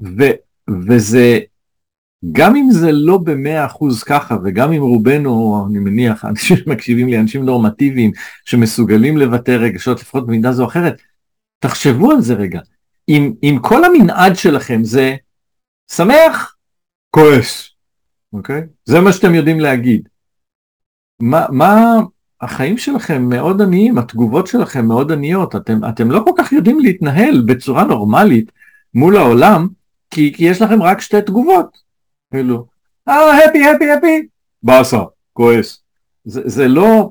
ו, 0.00 0.24
וזה, 0.86 1.40
גם 2.32 2.56
אם 2.56 2.70
זה 2.70 2.92
לא 2.92 3.18
במאה 3.18 3.66
אחוז 3.66 4.02
ככה, 4.02 4.36
וגם 4.44 4.72
אם 4.72 4.82
רובנו, 4.82 5.66
אני 5.70 5.78
מניח, 5.78 6.24
אנשים 6.28 6.56
שמקשיבים 6.56 7.08
לי, 7.08 7.18
אנשים 7.18 7.44
נורמטיביים, 7.44 8.12
שמסוגלים 8.44 9.16
לבטא 9.16 9.50
רגשות 9.50 10.00
לפחות 10.00 10.26
במידה 10.26 10.52
זו 10.52 10.62
או 10.62 10.68
אחרת, 10.68 11.00
תחשבו 11.58 12.10
על 12.10 12.20
זה 12.20 12.34
רגע. 12.34 12.60
אם, 13.08 13.32
אם 13.42 13.58
כל 13.62 13.84
המנעד 13.84 14.36
שלכם 14.36 14.84
זה 14.84 15.16
שמח, 15.92 16.51
כועס, 17.14 17.68
אוקיי? 18.32 18.62
זה 18.84 19.00
מה 19.00 19.12
שאתם 19.12 19.34
יודעים 19.34 19.60
להגיד. 19.60 20.08
מה, 21.20 21.46
מה 21.50 22.00
החיים 22.40 22.78
שלכם 22.78 23.22
מאוד 23.28 23.62
עניים, 23.62 23.98
התגובות 23.98 24.46
שלכם 24.46 24.86
מאוד 24.86 25.12
עניות, 25.12 25.56
אתם, 25.56 25.80
אתם 25.88 26.10
לא 26.10 26.22
כל 26.24 26.30
כך 26.38 26.52
יודעים 26.52 26.80
להתנהל 26.80 27.42
בצורה 27.46 27.84
נורמלית 27.84 28.52
מול 28.94 29.16
העולם, 29.16 29.68
כי, 30.10 30.32
כי 30.36 30.44
יש 30.44 30.62
לכם 30.62 30.82
רק 30.82 31.00
שתי 31.00 31.22
תגובות. 31.22 31.78
כאילו, 32.30 32.66
אה, 33.08 33.44
הפי, 33.44 33.68
הפי, 33.68 33.90
הפי, 33.90 34.26
באסה, 34.62 35.02
כועס. 35.32 35.82
זה, 36.24 36.40
זה 36.44 36.68
לא, 36.68 37.10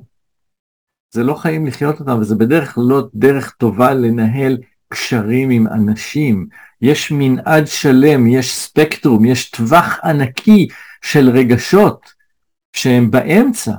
זה 1.11 1.23
לא 1.23 1.33
חיים 1.33 1.65
לחיות 1.65 1.99
אותם, 1.99 2.17
וזה 2.19 2.35
בדרך 2.35 2.77
לא 2.77 3.07
דרך 3.15 3.51
טובה 3.51 3.93
לנהל 3.93 4.57
קשרים 4.91 5.49
עם 5.49 5.67
אנשים. 5.67 6.47
יש 6.81 7.11
מנעד 7.11 7.67
שלם, 7.67 8.27
יש 8.27 8.55
ספקטרום, 8.55 9.25
יש 9.25 9.49
טווח 9.49 9.99
ענקי 10.03 10.67
של 11.01 11.29
רגשות 11.29 12.13
שהם 12.73 13.11
באמצע, 13.11 13.73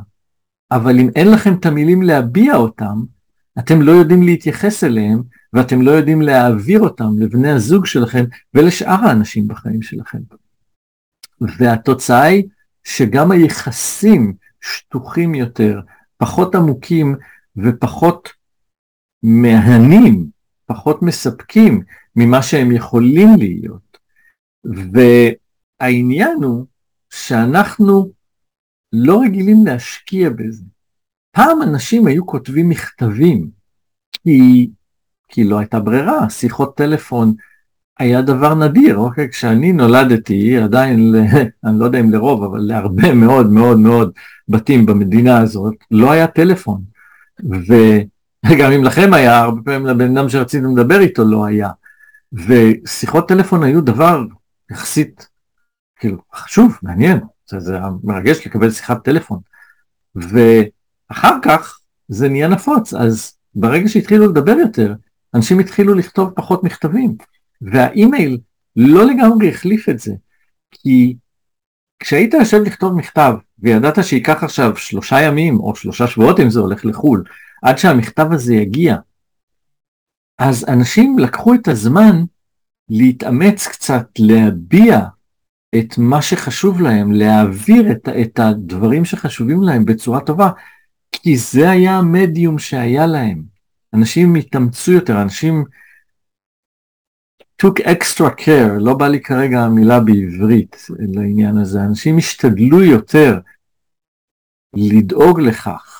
אבל 0.70 0.98
אם 0.98 1.08
אין 1.16 1.30
לכם 1.30 1.54
את 1.54 1.66
המילים 1.66 2.02
להביע 2.02 2.56
אותם, 2.56 3.04
אתם 3.58 3.82
לא 3.82 3.92
יודעים 3.92 4.22
להתייחס 4.22 4.84
אליהם, 4.84 5.22
ואתם 5.52 5.82
לא 5.82 5.90
יודעים 5.90 6.22
להעביר 6.22 6.80
אותם 6.80 7.18
לבני 7.18 7.50
הזוג 7.50 7.86
שלכם 7.86 8.24
ולשאר 8.54 9.04
האנשים 9.04 9.48
בחיים 9.48 9.82
שלכם. 9.82 10.18
והתוצאה 11.40 12.22
היא 12.22 12.44
שגם 12.84 13.30
היחסים 13.30 14.34
שטוחים 14.60 15.34
יותר, 15.34 15.80
פחות 16.16 16.54
עמוקים 16.54 17.16
ופחות 17.56 18.28
מהנים, 19.22 20.26
פחות 20.72 21.02
מספקים 21.02 21.82
ממה 22.16 22.42
שהם 22.42 22.72
יכולים 22.72 23.28
להיות. 23.38 23.98
והעניין 24.64 26.42
הוא 26.42 26.66
שאנחנו 27.10 28.10
לא 28.92 29.20
רגילים 29.22 29.66
להשקיע 29.66 30.30
בזה. 30.30 30.64
פעם 31.30 31.62
אנשים 31.62 32.06
היו 32.06 32.26
כותבים 32.26 32.68
מכתבים, 32.68 33.50
כי, 34.12 34.70
כי 35.28 35.44
לא 35.44 35.58
הייתה 35.58 35.80
ברירה, 35.80 36.30
שיחות 36.30 36.76
טלפון 36.76 37.34
היה 37.98 38.22
דבר 38.22 38.54
נדיר, 38.54 38.96
אוקיי? 38.96 39.28
כשאני 39.28 39.72
נולדתי, 39.72 40.56
עדיין, 40.58 41.14
אני 41.64 41.78
לא 41.78 41.84
יודע 41.84 42.00
אם 42.00 42.10
לרוב, 42.10 42.44
אבל 42.44 42.58
להרבה 42.60 43.14
מאוד 43.14 43.50
מאוד 43.50 43.78
מאוד 43.78 44.12
בתים 44.48 44.86
במדינה 44.86 45.38
הזאת, 45.38 45.74
לא 45.90 46.12
היה 46.12 46.26
טלפון. 46.26 46.82
וגם 48.50 48.72
אם 48.72 48.84
לכם 48.84 49.14
היה, 49.14 49.40
הרבה 49.40 49.60
פעמים 49.64 49.86
לבן 49.86 50.16
אדם 50.16 50.28
שרציתם 50.28 50.76
לדבר 50.76 51.00
איתו 51.00 51.24
לא 51.24 51.44
היה. 51.44 51.70
ושיחות 52.32 53.28
טלפון 53.28 53.62
היו 53.62 53.80
דבר 53.80 54.22
יחסית, 54.70 55.28
כאילו, 55.96 56.18
חשוב, 56.34 56.78
מעניין, 56.82 57.20
זה, 57.46 57.60
זה 57.60 57.78
מרגש 58.04 58.46
לקבל 58.46 58.70
שיחת 58.70 59.04
טלפון. 59.04 59.38
ואחר 60.14 61.36
כך 61.42 61.78
זה 62.08 62.28
נהיה 62.28 62.48
נפוץ, 62.48 62.94
אז 62.94 63.34
ברגע 63.54 63.88
שהתחילו 63.88 64.26
לדבר 64.26 64.52
יותר, 64.52 64.94
אנשים 65.34 65.58
התחילו 65.58 65.94
לכתוב 65.94 66.30
פחות 66.36 66.64
מכתבים. 66.64 67.16
והאימייל 67.60 68.38
לא 68.76 69.06
לגמרי 69.06 69.48
החליף 69.48 69.88
את 69.88 69.98
זה, 69.98 70.12
כי 70.70 71.16
כשהיית 71.98 72.34
יושב 72.34 72.62
לכתוב 72.62 72.94
מכתב 72.94 73.34
וידעת 73.58 74.04
שייקח 74.04 74.44
עכשיו 74.44 74.76
שלושה 74.76 75.20
ימים 75.22 75.60
או 75.60 75.76
שלושה 75.76 76.06
שבועות 76.06 76.40
אם 76.40 76.50
זה 76.50 76.60
הולך 76.60 76.84
לחו"ל, 76.84 77.24
עד 77.62 77.78
שהמכתב 77.78 78.26
הזה 78.32 78.54
יגיע, 78.54 78.96
אז 80.38 80.64
אנשים 80.68 81.18
לקחו 81.18 81.54
את 81.54 81.68
הזמן 81.68 82.24
להתאמץ 82.88 83.66
קצת, 83.66 84.06
להביע 84.18 85.00
את 85.78 85.98
מה 85.98 86.22
שחשוב 86.22 86.80
להם, 86.80 87.12
להעביר 87.12 87.92
את, 87.92 88.08
את 88.08 88.38
הדברים 88.38 89.04
שחשובים 89.04 89.62
להם 89.62 89.84
בצורה 89.84 90.20
טובה, 90.20 90.50
כי 91.12 91.36
זה 91.36 91.70
היה 91.70 91.98
המדיום 91.98 92.58
שהיה 92.58 93.06
להם. 93.06 93.42
אנשים 93.94 94.34
התאמצו 94.34 94.92
יותר, 94.92 95.22
אנשים 95.22 95.64
took 97.62 97.80
extra 97.80 98.40
care, 98.40 98.78
לא 98.80 98.94
בא 98.94 99.08
לי 99.08 99.20
כרגע 99.20 99.60
המילה 99.60 100.00
בעברית 100.00 100.86
לעניין 100.98 101.58
הזה, 101.58 101.80
אנשים 101.80 102.18
השתדלו 102.18 102.82
יותר 102.82 103.38
לדאוג 104.76 105.40
לכך 105.40 105.91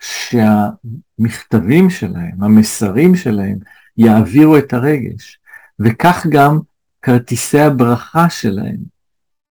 שהמכתבים 0.00 1.90
שלהם, 1.90 2.44
המסרים 2.44 3.16
שלהם, 3.16 3.58
יעבירו 3.98 4.58
את 4.58 4.72
הרגש, 4.72 5.38
וכך 5.78 6.26
גם 6.30 6.58
כרטיסי 7.02 7.60
הברכה 7.60 8.30
שלהם, 8.30 8.76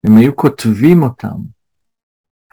הם 0.03 0.17
היו 0.17 0.35
כותבים 0.35 1.03
אותם. 1.03 1.37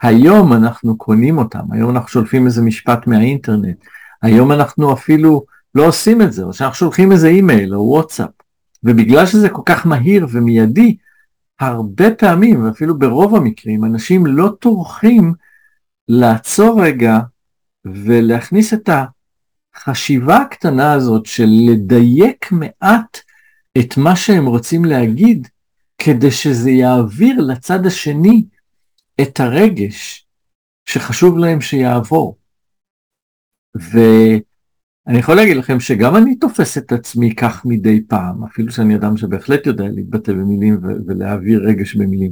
היום 0.01 0.53
אנחנו 0.53 0.97
קונים 0.97 1.37
אותם, 1.37 1.71
היום 1.71 1.89
אנחנו 1.89 2.07
שולפים 2.07 2.45
איזה 2.45 2.61
משפט 2.61 3.07
מהאינטרנט, 3.07 3.77
היום 4.21 4.51
אנחנו 4.51 4.93
אפילו 4.93 5.45
לא 5.75 5.87
עושים 5.87 6.21
את 6.21 6.33
זה, 6.33 6.43
או 6.43 6.53
שאנחנו 6.53 6.75
שולחים 6.75 7.11
איזה 7.11 7.27
אימייל 7.27 7.75
או 7.75 7.79
וואטסאפ. 7.79 8.29
ובגלל 8.83 9.25
שזה 9.25 9.49
כל 9.49 9.61
כך 9.65 9.85
מהיר 9.85 10.27
ומיידי, 10.31 10.97
הרבה 11.59 12.15
פעמים, 12.15 12.65
ואפילו 12.65 12.99
ברוב 12.99 13.35
המקרים, 13.35 13.85
אנשים 13.85 14.25
לא 14.25 14.49
טורחים 14.59 15.33
לעצור 16.07 16.83
רגע 16.83 17.19
ולהכניס 17.85 18.73
את 18.73 18.89
החשיבה 19.75 20.37
הקטנה 20.37 20.93
הזאת 20.93 21.25
של 21.25 21.49
לדייק 21.71 22.51
מעט 22.51 23.17
את 23.77 23.97
מה 23.97 24.15
שהם 24.15 24.45
רוצים 24.45 24.85
להגיד, 24.85 25.47
כדי 25.97 26.31
שזה 26.31 26.71
יעביר 26.71 27.41
לצד 27.41 27.85
השני 27.85 28.45
את 29.21 29.39
הרגש 29.39 30.27
שחשוב 30.85 31.37
להם 31.37 31.61
שיעבור. 31.61 32.37
ו... 33.81 33.99
אני 35.07 35.19
יכול 35.19 35.35
להגיד 35.35 35.57
לכם 35.57 35.79
שגם 35.79 36.15
אני 36.15 36.35
תופס 36.35 36.77
את 36.77 36.91
עצמי 36.91 37.35
כך 37.35 37.65
מדי 37.65 38.01
פעם, 38.07 38.43
אפילו 38.43 38.71
שאני 38.71 38.95
אדם 38.95 39.17
שבהחלט 39.17 39.65
יודע 39.65 39.83
להתבטא 39.87 40.31
במילים 40.31 40.79
ולהעביר 41.07 41.61
רגש 41.63 41.95
במילים. 41.95 42.31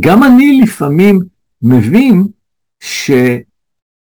גם 0.00 0.22
אני 0.24 0.60
לפעמים 0.62 1.20
מבין 1.62 2.24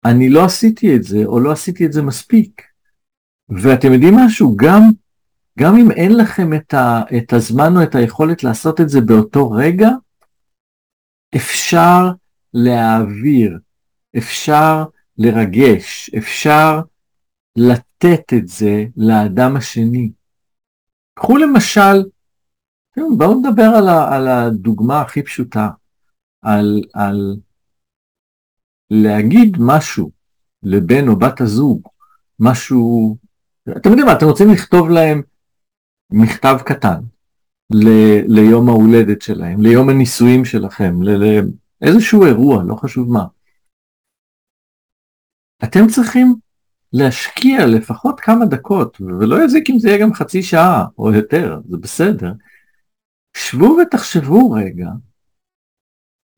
שאני 0.08 0.30
לא 0.30 0.46
עשיתי 0.46 0.96
את 0.96 1.04
זה, 1.04 1.26
או 1.26 1.40
לא 1.40 1.52
עשיתי 1.52 1.86
את 1.86 1.94
זה 1.94 2.02
מספיק. 2.02 2.62
ואתם 3.50 3.94
יודעים 3.94 4.16
משהו? 4.16 4.56
גם, 4.56 4.82
גם 5.60 5.76
אם 5.76 5.92
אין 5.92 6.18
לכם 6.18 6.54
את, 6.54 6.74
ה, 6.74 7.02
את 7.18 7.34
הזמן 7.34 7.78
או 7.78 7.84
את 7.84 7.96
היכולת 7.96 8.44
לעשות 8.44 8.82
את 8.82 8.90
זה 8.90 9.02
באותו 9.02 9.52
רגע, 9.52 9.90
אפשר 11.36 12.12
להעביר, 12.54 13.60
אפשר 14.18 14.84
לרגש, 15.18 16.10
אפשר 16.18 16.80
לתת 17.58 18.34
את 18.38 18.48
זה 18.48 18.86
לאדם 18.98 19.56
השני. 19.56 20.12
קחו 21.20 21.38
למשל, 21.38 22.04
בואו 23.18 23.40
נדבר 23.40 23.72
על, 23.78 23.88
ה, 23.88 24.16
על 24.16 24.28
הדוגמה 24.28 25.02
הכי 25.02 25.24
פשוטה, 25.24 25.70
על, 26.42 26.84
על 26.94 27.38
להגיד 28.92 29.58
משהו 29.60 30.12
לבן 30.64 31.08
או 31.08 31.16
בת 31.16 31.42
הזוג, 31.42 31.88
משהו, 32.40 33.18
אתם 33.78 33.90
יודעים 33.90 34.08
מה, 34.08 34.14
אתם 34.14 34.26
רוצים 34.26 34.50
לכתוב 34.50 34.90
להם 34.90 35.22
מכתב 36.12 36.58
קטן 36.66 37.02
ל, 37.74 37.88
ליום 38.28 38.70
ההולדת 38.70 39.22
שלהם, 39.22 39.62
ליום 39.62 39.90
הנישואים 39.90 40.46
שלכם, 40.46 40.96
לאיזשהו 41.82 42.26
אירוע, 42.26 42.64
לא 42.64 42.76
חשוב 42.76 43.12
מה. 43.12 43.26
אתם 45.64 45.88
צריכים 45.88 46.36
להשקיע 46.94 47.66
לפחות 47.66 48.20
כמה 48.20 48.46
דקות, 48.46 49.02
ולא 49.02 49.46
יזיק 49.46 49.70
אם 49.70 49.80
זה 49.80 49.90
יהיה 49.90 50.02
גם 50.02 50.14
חצי 50.14 50.44
שעה 50.44 50.86
או 50.98 51.14
יותר, 51.14 51.60
זה 51.70 51.78
בסדר. 51.78 52.34
שבו 53.38 53.78
ותחשבו 53.82 54.52
רגע, 54.52 54.88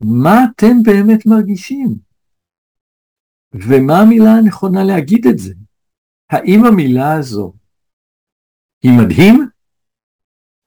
מה 0.01 0.45
אתם 0.45 0.83
באמת 0.83 1.25
מרגישים? 1.25 2.04
ומה 3.55 3.99
המילה 4.01 4.31
הנכונה 4.31 4.83
להגיד 4.83 5.27
את 5.27 5.37
זה? 5.37 5.53
האם 6.29 6.65
המילה 6.65 7.13
הזו 7.13 7.53
היא 8.83 8.91
מדהים? 9.01 9.49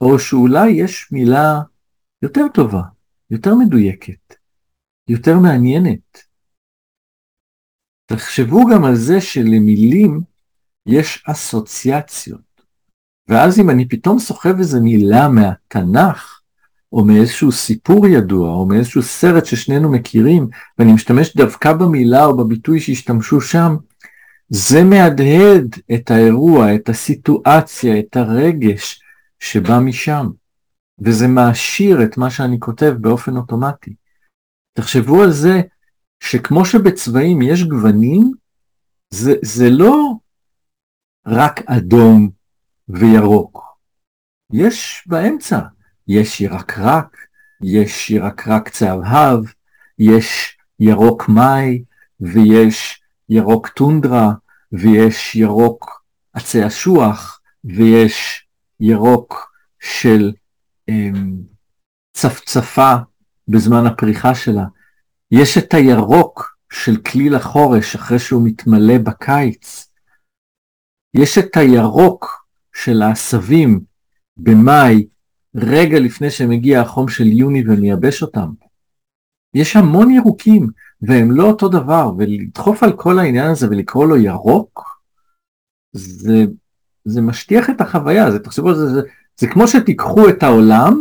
או 0.00 0.18
שאולי 0.18 0.70
יש 0.70 1.12
מילה 1.12 1.60
יותר 2.22 2.44
טובה, 2.54 2.82
יותר 3.30 3.54
מדויקת, 3.54 4.34
יותר 5.08 5.38
מעניינת? 5.42 6.18
תחשבו 8.06 8.60
גם 8.74 8.84
על 8.84 8.96
זה 8.96 9.20
שלמילים 9.20 10.20
יש 10.86 11.24
אסוציאציות. 11.26 12.62
ואז 13.28 13.60
אם 13.60 13.70
אני 13.70 13.88
פתאום 13.88 14.18
סוחב 14.18 14.58
איזה 14.58 14.80
מילה 14.80 15.28
מהתנ"ך, 15.28 16.37
או 16.92 17.04
מאיזשהו 17.04 17.52
סיפור 17.52 18.06
ידוע, 18.06 18.50
או 18.50 18.66
מאיזשהו 18.66 19.02
סרט 19.02 19.44
ששנינו 19.44 19.92
מכירים, 19.92 20.48
ואני 20.78 20.92
משתמש 20.92 21.36
דווקא 21.36 21.72
במילה 21.72 22.24
או 22.24 22.36
בביטוי 22.36 22.80
שהשתמשו 22.80 23.40
שם, 23.40 23.76
זה 24.48 24.84
מהדהד 24.84 25.76
את 25.94 26.10
האירוע, 26.10 26.74
את 26.74 26.88
הסיטואציה, 26.88 27.98
את 27.98 28.16
הרגש 28.16 29.02
שבא 29.40 29.78
משם, 29.78 30.26
וזה 30.98 31.28
מעשיר 31.28 32.02
את 32.02 32.16
מה 32.16 32.30
שאני 32.30 32.60
כותב 32.60 32.94
באופן 33.00 33.36
אוטומטי. 33.36 33.94
תחשבו 34.72 35.22
על 35.22 35.30
זה 35.30 35.60
שכמו 36.20 36.64
שבצבעים 36.64 37.42
יש 37.42 37.64
גוונים, 37.64 38.32
זה, 39.10 39.34
זה 39.42 39.70
לא 39.70 40.12
רק 41.26 41.60
אדום 41.66 42.30
וירוק. 42.88 43.62
יש 44.52 45.04
באמצע, 45.06 45.58
יש 46.08 46.40
ירקרק, 46.40 47.16
יש 47.62 48.10
ירקרק 48.10 48.68
צהבהב, 48.68 49.44
יש 49.98 50.58
ירוק 50.80 51.28
מאי, 51.28 51.84
ויש 52.20 53.02
ירוק 53.28 53.68
טונדרה, 53.68 54.32
ויש 54.72 55.34
ירוק 55.34 56.02
עצי 56.32 56.66
אשוח, 56.66 57.40
ויש 57.64 58.46
ירוק 58.80 59.52
של 59.80 60.32
אמ, 60.88 61.36
צפצפה 62.12 62.94
בזמן 63.48 63.86
הפריחה 63.86 64.34
שלה. 64.34 64.64
יש 65.30 65.58
את 65.58 65.74
הירוק 65.74 66.58
של 66.72 66.96
כליל 66.96 67.34
החורש 67.34 67.94
אחרי 67.94 68.18
שהוא 68.18 68.46
מתמלא 68.46 68.98
בקיץ. 68.98 69.90
יש 71.14 71.38
את 71.38 71.56
הירוק 71.56 72.46
של 72.74 73.02
העשבים 73.02 73.80
במאי, 74.36 75.06
רגע 75.54 75.98
לפני 76.00 76.30
שמגיע 76.30 76.80
החום 76.80 77.08
של 77.08 77.26
יוני 77.26 77.62
ומייבש 77.66 78.22
אותם. 78.22 78.48
יש 79.54 79.76
המון 79.76 80.10
ירוקים, 80.10 80.68
והם 81.02 81.30
לא 81.30 81.44
אותו 81.44 81.68
דבר, 81.68 82.12
ולדחוף 82.18 82.82
על 82.82 82.92
כל 82.92 83.18
העניין 83.18 83.50
הזה 83.50 83.68
ולקרוא 83.70 84.06
לו 84.06 84.16
ירוק, 84.16 85.00
זה, 85.92 86.44
זה 87.04 87.20
משטיח 87.20 87.70
את 87.70 87.80
החוויה, 87.80 88.30
זה, 88.30 88.38
תחשבו, 88.38 88.74
זה, 88.74 88.86
זה, 88.86 89.00
זה 89.36 89.46
כמו 89.46 89.68
שתיקחו 89.68 90.28
את 90.28 90.42
העולם 90.42 91.00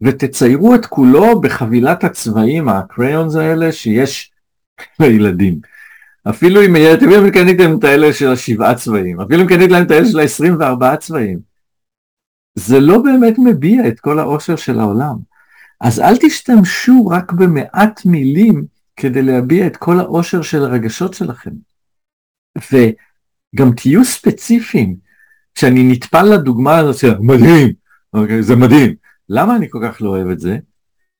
ותציירו 0.00 0.74
את 0.74 0.86
כולו 0.86 1.40
בחבילת 1.40 2.04
הצבעים, 2.04 2.68
הקריונס 2.68 3.34
האלה 3.34 3.72
שיש 3.72 4.32
לילדים. 5.00 5.60
אפילו 6.28 6.64
אם 6.64 6.76
אתם 6.76 7.10
יודעים, 7.10 7.32
קניתם 7.32 7.78
את 7.78 7.84
האלה 7.84 8.12
של 8.12 8.28
השבעה 8.28 8.74
צבעים, 8.74 9.20
אפילו 9.20 9.42
אם 9.42 9.48
קניתם 9.48 9.82
את 9.82 9.90
האלה 9.90 10.06
של 10.06 10.18
ה-24 10.18 10.96
צבעים. 10.96 11.55
זה 12.58 12.80
לא 12.80 12.98
באמת 12.98 13.34
מביע 13.38 13.88
את 13.88 14.00
כל 14.00 14.18
העושר 14.18 14.56
של 14.56 14.80
העולם. 14.80 15.16
אז 15.80 16.00
אל 16.00 16.16
תשתמשו 16.16 17.06
רק 17.06 17.32
במעט 17.32 18.04
מילים 18.04 18.64
כדי 18.96 19.22
להביע 19.22 19.66
את 19.66 19.76
כל 19.76 20.00
העושר 20.00 20.42
של 20.42 20.64
הרגשות 20.64 21.14
שלכם. 21.14 21.50
וגם 22.58 23.74
תהיו 23.76 24.04
ספציפיים. 24.04 24.96
כשאני 25.54 25.92
נטפל 25.92 26.22
לדוגמה 26.22 26.76
הזאת 26.78 26.96
של 26.96 27.18
מדהים, 27.18 27.72
אוקיי, 28.12 28.42
זה 28.42 28.56
מדהים. 28.56 28.94
למה 29.28 29.56
אני 29.56 29.66
כל 29.70 29.80
כך 29.84 30.02
לא 30.02 30.08
אוהב 30.08 30.28
את 30.28 30.40
זה? 30.40 30.58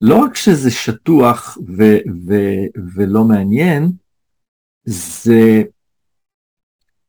לא 0.00 0.16
רק 0.16 0.36
שזה 0.36 0.70
שטוח 0.70 1.58
ו- 1.76 2.00
ו- 2.26 2.80
ולא 2.94 3.24
מעניין, 3.24 3.92
זה, 4.84 5.62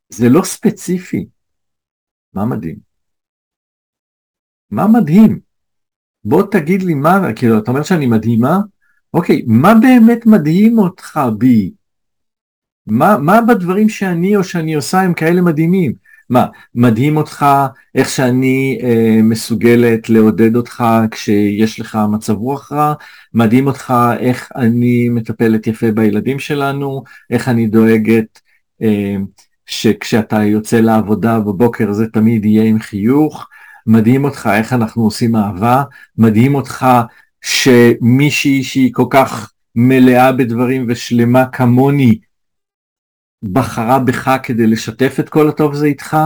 זה 0.09 0.29
לא 0.29 0.43
ספציפי. 0.43 1.25
מה 2.33 2.45
מדהים? 2.45 2.87
מה 4.71 4.88
מדהים? 4.88 5.39
בוא 6.23 6.43
תגיד 6.51 6.84
לי 6.84 6.93
מה, 6.93 7.34
כאילו, 7.36 7.58
אתה 7.58 7.71
אומר 7.71 7.84
שאני 7.84 8.06
מדהימה? 8.06 8.60
אוקיי, 9.13 9.43
מה 9.47 9.73
באמת 9.82 10.25
מדהים 10.25 10.80
אותך 10.80 11.19
בי? 11.38 11.71
מה, 12.88 13.17
מה 13.17 13.41
בדברים 13.41 13.89
שאני 13.89 14.36
או 14.36 14.43
שאני 14.43 14.73
עושה 14.73 15.01
הם 15.01 15.13
כאלה 15.13 15.41
מדהימים? 15.41 15.93
מה, 16.30 16.45
מדהים 16.75 17.17
אותך 17.17 17.45
איך 17.95 18.10
שאני 18.10 18.80
אה, 18.84 19.19
מסוגלת 19.23 20.10
לעודד 20.10 20.56
אותך 20.56 20.84
כשיש 21.12 21.80
לך 21.80 21.97
מצב 22.12 22.34
רוח 22.34 22.71
רע? 22.71 22.93
מדהים 23.34 23.67
אותך 23.67 23.93
איך 24.19 24.51
אני 24.56 25.10
מטפלת 25.10 25.67
יפה 25.67 25.91
בילדים 25.91 26.39
שלנו? 26.39 27.03
איך 27.30 27.49
אני 27.49 27.67
דואגת 27.67 28.39
אה, 28.82 29.15
שכשאתה 29.65 30.43
יוצא 30.43 30.80
לעבודה 30.80 31.39
בבוקר 31.39 31.93
זה 31.93 32.08
תמיד 32.08 32.45
יהיה 32.45 32.63
עם 32.63 32.80
חיוך? 32.80 33.47
מדהים 33.88 34.26
אותך 34.26 34.50
איך 34.54 34.73
אנחנו 34.73 35.04
עושים 35.04 35.36
אהבה? 35.36 35.84
מדהים 36.17 36.56
אותך 36.56 36.88
שמישהי 37.41 38.63
שהיא 38.63 38.93
כל 38.93 39.06
כך 39.10 39.54
מלאה 39.76 40.32
בדברים 40.32 40.86
ושלמה 40.88 41.45
כמוני 41.45 42.19
בחרה 43.43 44.00
בך 44.00 44.38
כדי 44.43 44.67
לשתף 44.67 45.15
את 45.19 45.30
כל 45.30 45.50
הטוב 45.50 45.71
הזה 45.71 45.86
איתך? 45.86 46.17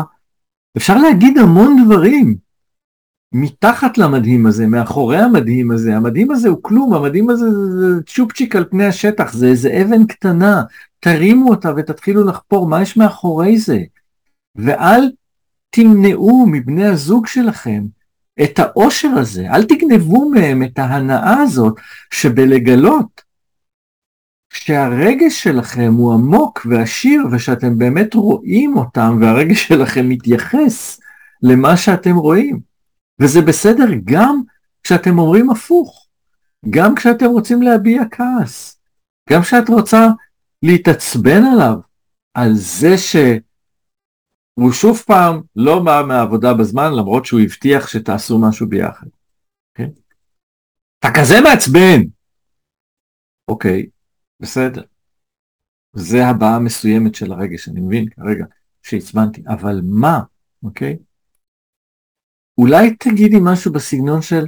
אפשר 0.78 0.98
להגיד 0.98 1.38
המון 1.38 1.84
דברים 1.86 2.36
מתחת 3.34 3.98
למדהים 3.98 4.46
הזה, 4.46 4.68
מאחורי 4.68 5.18
המדהים 5.18 5.72
הזה. 5.72 5.96
המדהים 5.96 6.32
הזה 6.32 6.50
הוא 6.50 6.60
כלום, 6.62 6.94
המדהים 6.94 7.30
הזה 7.30 7.46
זה 7.52 8.02
צ'ופצ'יק 8.06 8.56
על 8.56 8.66
פני 8.70 8.86
השטח, 8.86 9.34
זה 9.34 9.48
איזה 9.48 9.82
אבן 9.82 10.06
קטנה. 10.06 10.64
תרימו 11.00 11.50
אותה 11.50 11.72
ותתחילו 11.78 12.26
לחפור 12.26 12.68
מה 12.68 12.82
יש 12.82 12.98
מאחורי 12.98 13.58
זה. 13.58 13.80
ואל 14.56 15.12
תמנעו 15.76 16.46
מבני 16.48 16.86
הזוג 16.86 17.28
שלכם 17.28 17.84
את 18.44 18.60
העושר 18.60 19.08
הזה, 19.08 19.50
אל 19.50 19.64
תגנבו 19.64 20.30
מהם 20.30 20.64
את 20.64 20.80
ההנאה 20.80 21.42
הזאת 21.42 21.76
שבלגלות 22.14 23.22
שהרגש 24.54 25.44
שלכם 25.44 25.94
הוא 25.94 26.14
עמוק 26.14 26.68
ועשיר 26.70 27.22
ושאתם 27.32 27.78
באמת 27.78 28.14
רואים 28.14 28.78
אותם 28.78 29.18
והרגש 29.22 29.68
שלכם 29.68 30.10
מתייחס 30.10 31.00
למה 31.44 31.78
שאתם 31.78 32.16
רואים. 32.16 32.60
וזה 33.20 33.42
בסדר 33.42 33.88
גם 34.04 34.42
כשאתם 34.84 35.20
אומרים 35.20 35.50
הפוך, 35.50 36.08
גם 36.70 36.96
כשאתם 36.96 37.26
רוצים 37.26 37.62
להביע 37.62 38.02
כעס, 38.12 38.82
גם 39.30 39.42
כשאת 39.42 39.70
רוצה 39.70 40.08
להתעצבן 40.64 41.44
עליו, 41.44 41.76
על 42.34 42.54
זה 42.54 42.98
שהוא 44.60 44.72
שוב 44.72 44.98
פעם 45.08 45.42
לא 45.56 45.84
בא 45.84 46.04
מהעבודה 46.08 46.54
בזמן 46.54 46.92
למרות 47.00 47.26
שהוא 47.26 47.40
הבטיח 47.40 47.88
שתעשו 47.88 48.40
משהו 48.40 48.70
ביחד. 48.70 49.08
כן? 49.76 49.90
אתה 51.00 51.08
כזה 51.18 51.36
מעצבן! 51.44 52.02
אוקיי. 53.48 53.86
בסדר. 54.40 54.84
זה 55.94 56.26
הבעה 56.26 56.60
מסוימת 56.60 57.16
של 57.16 57.32
הרגש, 57.32 57.70
אני 57.70 57.82
מבין 57.82 58.10
כרגע 58.10 58.46
שהצבנתי, 58.84 59.44
אבל 59.48 59.82
מה, 59.84 60.20
אוקיי? 60.64 60.98
אולי 62.58 62.96
תגידי 62.96 63.38
משהו 63.42 63.74
בסגנון 63.74 64.22
של, 64.22 64.46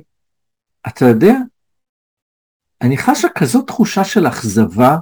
אתה 0.88 1.06
יודע, 1.06 1.34
אני 2.82 2.98
חשה 2.98 3.28
כזאת 3.38 3.68
תחושה 3.68 4.04
של 4.04 4.28
אכזבה 4.28 4.98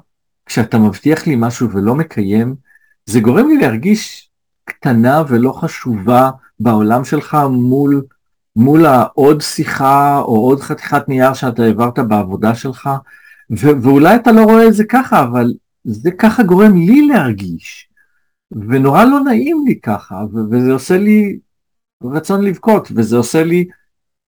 כשאתה 0.45 0.77
מבטיח 0.77 1.27
לי 1.27 1.35
משהו 1.37 1.71
ולא 1.71 1.95
מקיים, 1.95 2.55
זה 3.05 3.19
גורם 3.19 3.47
לי 3.47 3.57
להרגיש 3.57 4.30
קטנה 4.71 5.23
ולא 5.27 5.51
חשובה 5.51 6.29
בעולם 6.60 7.05
שלך 7.05 7.38
מול, 7.51 8.03
מול 8.55 8.86
העוד 8.86 9.41
שיחה 9.41 10.19
או 10.19 10.36
עוד 10.36 10.60
חתיכת 10.60 11.10
נייר 11.10 11.34
שאתה 11.34 11.63
העברת 11.63 11.99
בעבודה 11.99 12.55
שלך, 12.55 12.89
ו- 13.51 13.81
ואולי 13.81 14.15
אתה 14.15 14.31
לא 14.31 14.43
רואה 14.43 14.67
את 14.67 14.73
זה 14.73 14.84
ככה, 14.89 15.23
אבל 15.23 15.53
זה 15.84 16.12
ככה 16.12 16.43
גורם 16.43 16.75
לי 16.75 17.07
להרגיש. 17.07 17.89
ונורא 18.51 19.03
לא 19.03 19.19
נעים 19.19 19.63
לי 19.67 19.79
ככה, 19.79 20.15
ו- 20.34 20.51
וזה 20.51 20.71
עושה 20.71 20.97
לי 20.97 21.39
רצון 22.03 22.43
לבכות, 22.43 22.88
וזה 22.95 23.17
עושה 23.17 23.43
לי 23.43 23.65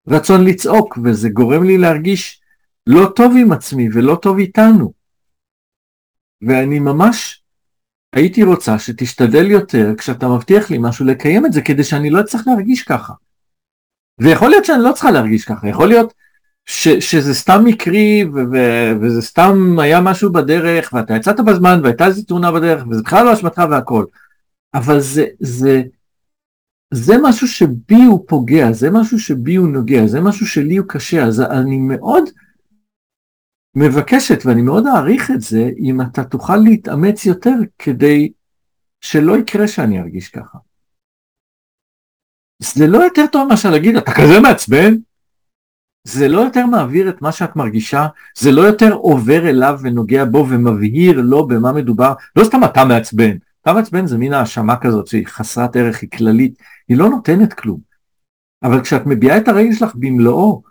רצון 0.07 0.43
לצעוק, 0.43 0.97
וזה 1.03 1.29
גורם 1.29 1.63
לי 1.63 1.77
להרגיש 1.77 2.41
לא 2.87 3.11
טוב 3.15 3.33
עם 3.39 3.51
עצמי 3.51 3.89
ולא 3.93 4.15
טוב 4.21 4.37
איתנו. 4.37 4.93
ואני 6.41 6.79
ממש 6.79 7.42
הייתי 8.13 8.43
רוצה 8.43 8.79
שתשתדל 8.79 9.51
יותר 9.51 9.93
כשאתה 9.97 10.27
מבטיח 10.27 10.69
לי 10.71 10.77
משהו 10.81 11.05
לקיים 11.05 11.45
את 11.45 11.53
זה 11.53 11.61
כדי 11.61 11.83
שאני 11.83 12.09
לא 12.09 12.19
אצטרך 12.19 12.47
להרגיש 12.47 12.83
ככה. 12.83 13.13
ויכול 14.19 14.49
להיות 14.49 14.65
שאני 14.65 14.83
לא 14.83 14.91
צריכה 14.91 15.11
להרגיש 15.11 15.45
ככה, 15.45 15.67
יכול 15.67 15.87
להיות 15.87 16.13
ש, 16.65 16.87
שזה 16.87 17.33
סתם 17.33 17.61
מקרי 17.65 18.25
ו, 18.33 18.57
וזה 19.01 19.21
סתם 19.21 19.79
היה 19.79 20.01
משהו 20.01 20.31
בדרך 20.31 20.93
ואתה 20.93 21.15
יצאת 21.15 21.39
בזמן 21.39 21.79
והייתה 21.83 22.05
איזה 22.05 22.23
תאונה 22.25 22.51
בדרך 22.51 22.83
וזה 22.89 23.01
בכלל 23.01 23.25
לא 23.25 23.33
אשמתך 23.33 23.61
והכל. 23.71 24.05
אבל 24.73 24.99
זה, 24.99 25.25
זה, 25.39 25.81
זה 26.93 27.15
משהו 27.21 27.47
שבי 27.47 28.03
הוא 28.03 28.25
פוגע, 28.27 28.71
זה 28.71 28.91
משהו 28.91 29.19
שבי 29.19 29.55
הוא 29.55 29.67
נוגע, 29.67 30.07
זה 30.07 30.21
משהו 30.21 30.47
שלי 30.47 30.77
הוא 30.77 30.87
קשה, 30.89 31.23
אז 31.23 31.41
אני 31.41 31.77
מאוד 31.77 32.23
מבקשת 33.75 34.45
ואני 34.45 34.61
מאוד 34.61 34.87
אעריך 34.87 35.31
את 35.31 35.41
זה 35.41 35.69
אם 35.79 36.01
אתה 36.01 36.23
תוכל 36.23 36.57
להתאמץ 36.57 37.25
יותר 37.25 37.55
כדי 37.79 38.31
שלא 39.01 39.37
יקרה 39.37 39.67
שאני 39.67 39.99
ארגיש 39.99 40.29
ככה. 40.29 40.57
זה 42.59 42.87
לא 42.87 42.97
יותר 42.97 43.25
טוב 43.31 43.47
מאשר 43.47 43.69
להגיד 43.71 43.95
אתה 43.95 44.11
כזה 44.11 44.39
מעצבן, 44.39 44.95
זה 46.07 46.27
לא 46.27 46.39
יותר 46.39 46.65
מעביר 46.65 47.09
את 47.09 47.21
מה 47.21 47.31
שאת 47.31 47.55
מרגישה, 47.55 48.07
זה 48.37 48.51
לא 48.51 48.61
יותר 48.61 48.93
עובר 48.93 49.49
אליו 49.49 49.79
ונוגע 49.81 50.25
בו 50.25 50.45
ומבהיר 50.49 51.21
לו 51.21 51.47
במה 51.47 51.73
מדובר, 51.73 52.13
לא 52.35 52.43
סתם 52.43 52.63
אתה 52.63 52.85
מעצבן, 52.85 53.37
אתה 53.61 53.73
מעצבן 53.73 54.07
זה 54.07 54.17
מין 54.17 54.33
האשמה 54.33 54.75
כזאת 54.81 55.07
שהיא 55.07 55.27
חסרת 55.27 55.75
ערך, 55.75 56.01
היא 56.01 56.09
כללית, 56.09 56.53
היא 56.87 56.97
לא 56.97 57.09
נותנת 57.09 57.53
כלום. 57.53 57.79
אבל 58.63 58.81
כשאת 58.81 59.05
מביעה 59.05 59.37
את 59.37 59.47
הרגל 59.47 59.73
שלך 59.73 59.95
במלואו, 59.95 60.63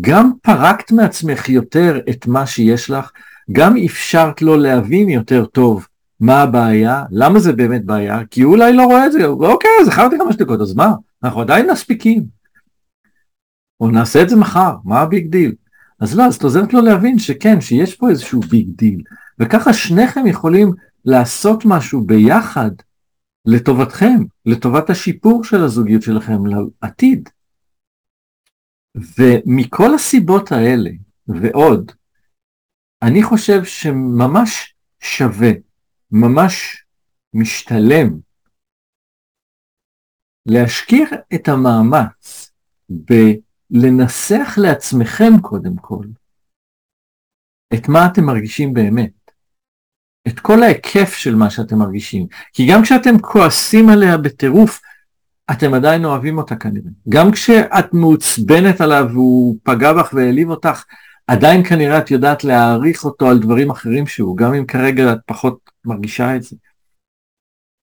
גם 0.00 0.32
פרקת 0.42 0.92
מעצמך 0.92 1.48
יותר 1.48 2.00
את 2.10 2.26
מה 2.26 2.46
שיש 2.46 2.90
לך, 2.90 3.10
גם 3.52 3.76
אפשרת 3.86 4.42
לו 4.42 4.56
להבין 4.56 5.08
יותר 5.08 5.44
טוב 5.44 5.86
מה 6.20 6.42
הבעיה, 6.42 7.04
למה 7.10 7.38
זה 7.38 7.52
באמת 7.52 7.84
בעיה, 7.84 8.20
כי 8.30 8.42
הוא 8.42 8.54
אולי 8.54 8.72
לא 8.72 8.84
רואה 8.84 9.06
את 9.06 9.12
זה, 9.12 9.26
אוקיי, 9.26 9.70
איחרתי 9.84 10.16
חמש 10.18 10.36
דקות, 10.36 10.60
אז 10.60 10.74
מה? 10.74 10.92
אנחנו 11.24 11.40
עדיין 11.40 11.70
מספיקים. 11.70 12.24
או 13.80 13.90
נעשה 13.90 14.22
את 14.22 14.28
זה 14.28 14.36
מחר, 14.36 14.74
מה 14.84 15.00
ה 15.00 15.07
big 15.07 15.26
deal? 15.30 15.54
אז 16.00 16.18
לא, 16.18 16.26
אז 16.26 16.36
את 16.36 16.42
עוזרת 16.42 16.72
לו 16.72 16.80
להבין 16.80 17.18
שכן, 17.18 17.60
שיש 17.60 17.94
פה 17.94 18.10
איזשהו 18.10 18.40
big 18.40 18.68
deal, 18.76 19.02
וככה 19.38 19.72
שניכם 19.72 20.26
יכולים 20.26 20.72
לעשות 21.04 21.64
משהו 21.64 22.00
ביחד 22.00 22.70
לטובתכם, 23.46 24.18
לטובת 24.46 24.90
השיפור 24.90 25.44
של 25.44 25.64
הזוגיות 25.64 26.02
שלכם 26.02 26.42
לעתיד. 26.82 27.28
ומכל 28.96 29.94
הסיבות 29.94 30.52
האלה, 30.52 30.90
ועוד, 31.28 31.92
אני 33.02 33.22
חושב 33.22 33.64
שממש 33.64 34.74
שווה, 35.00 35.50
ממש 36.10 36.84
משתלם 37.34 38.18
להשקיע 40.46 41.04
את 41.34 41.48
המאמץ 41.48 42.52
בלנסח 42.90 44.58
לעצמכם 44.62 45.40
קודם 45.42 45.76
כל 45.76 46.04
את 47.74 47.88
מה 47.88 47.98
אתם 48.12 48.24
מרגישים 48.24 48.74
באמת. 48.74 49.20
את 50.28 50.40
כל 50.40 50.62
ההיקף 50.62 51.14
של 51.14 51.34
מה 51.34 51.50
שאתם 51.50 51.78
מרגישים. 51.78 52.26
כי 52.52 52.62
גם 52.72 52.82
כשאתם 52.82 53.18
כועסים 53.20 53.88
עליה 53.88 54.18
בטירוף, 54.18 54.80
אתם 55.52 55.74
עדיין 55.74 56.04
אוהבים 56.04 56.38
אותה 56.38 56.56
כנראה. 56.56 56.90
גם 57.08 57.30
כשאת 57.32 57.92
מעוצבנת 57.94 58.80
עליו 58.80 59.06
והוא 59.12 59.56
פגע 59.62 59.92
בך 59.92 60.10
והעליב 60.12 60.50
אותך, 60.50 60.84
עדיין 61.26 61.64
כנראה 61.64 61.98
את 61.98 62.10
יודעת 62.10 62.44
להעריך 62.44 63.04
אותו 63.04 63.28
על 63.28 63.38
דברים 63.38 63.70
אחרים 63.70 64.06
שהוא, 64.06 64.36
גם 64.36 64.54
אם 64.54 64.66
כרגע 64.66 65.12
את 65.12 65.18
פחות 65.26 65.70
מרגישה 65.84 66.36
את 66.36 66.42
זה. 66.42 66.56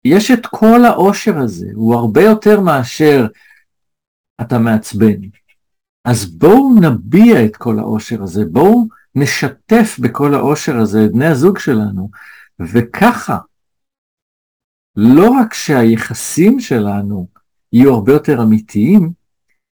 יש 0.05 0.31
את 0.31 0.46
כל 0.46 0.85
העושר 0.85 1.38
הזה, 1.38 1.66
הוא 1.74 1.94
הרבה 1.94 2.22
יותר 2.22 2.61
מאשר 2.61 3.27
אתה 4.40 4.59
מעצבן. 4.59 5.20
אז 6.05 6.38
בואו 6.38 6.74
נביע 6.81 7.44
את 7.44 7.57
כל 7.57 7.79
העושר 7.79 8.22
הזה, 8.22 8.44
בואו 8.44 8.87
נשתף 9.14 9.96
בכל 10.00 10.35
העושר 10.35 10.77
הזה 10.77 11.05
את 11.05 11.12
בני 11.12 11.27
הזוג 11.27 11.59
שלנו, 11.59 12.11
וככה, 12.61 13.38
לא 14.96 15.31
רק 15.31 15.55
שהיחסים 15.55 16.61
שלנו 16.61 17.34
יהיו 17.75 17.95
הרבה 17.95 18.13
יותר 18.13 18.43
אמיתיים, 18.43 19.13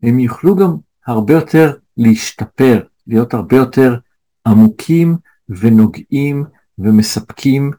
הם 0.04 0.20
יוכלו 0.20 0.56
גם 0.56 0.76
הרבה 1.08 1.34
יותר 1.34 1.74
להשתפר, 1.98 2.84
להיות 3.08 3.34
הרבה 3.34 3.56
יותר 3.58 3.96
עמוקים 4.48 5.18
ונוגעים 5.50 6.46
ומספקים. 6.80 7.72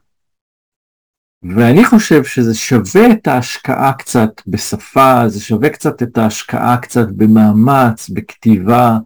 ואני 1.43 1.85
חושב 1.85 2.23
שזה 2.23 2.55
שווה 2.55 3.11
את 3.11 3.27
ההשקעה 3.27 3.93
קצת 3.93 4.41
בשפה, 4.47 5.29
זה 5.29 5.41
שווה 5.41 5.69
קצת 5.69 6.03
את 6.03 6.17
ההשקעה 6.17 6.77
קצת 6.77 7.07
במאמץ, 7.11 8.09
בכתיבה, 8.09 8.97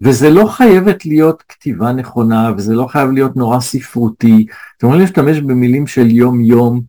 וזה 0.00 0.30
לא 0.30 0.46
חייבת 0.46 1.06
להיות 1.06 1.42
כתיבה 1.48 1.92
נכונה, 1.92 2.52
וזה 2.56 2.74
לא 2.74 2.86
חייב 2.86 3.10
להיות 3.10 3.36
נורא 3.36 3.60
ספרותי. 3.60 4.46
אתם 4.76 4.86
יכולים 4.86 5.00
להשתמש 5.00 5.38
במילים 5.38 5.86
של 5.86 6.10
יום-יום, 6.10 6.80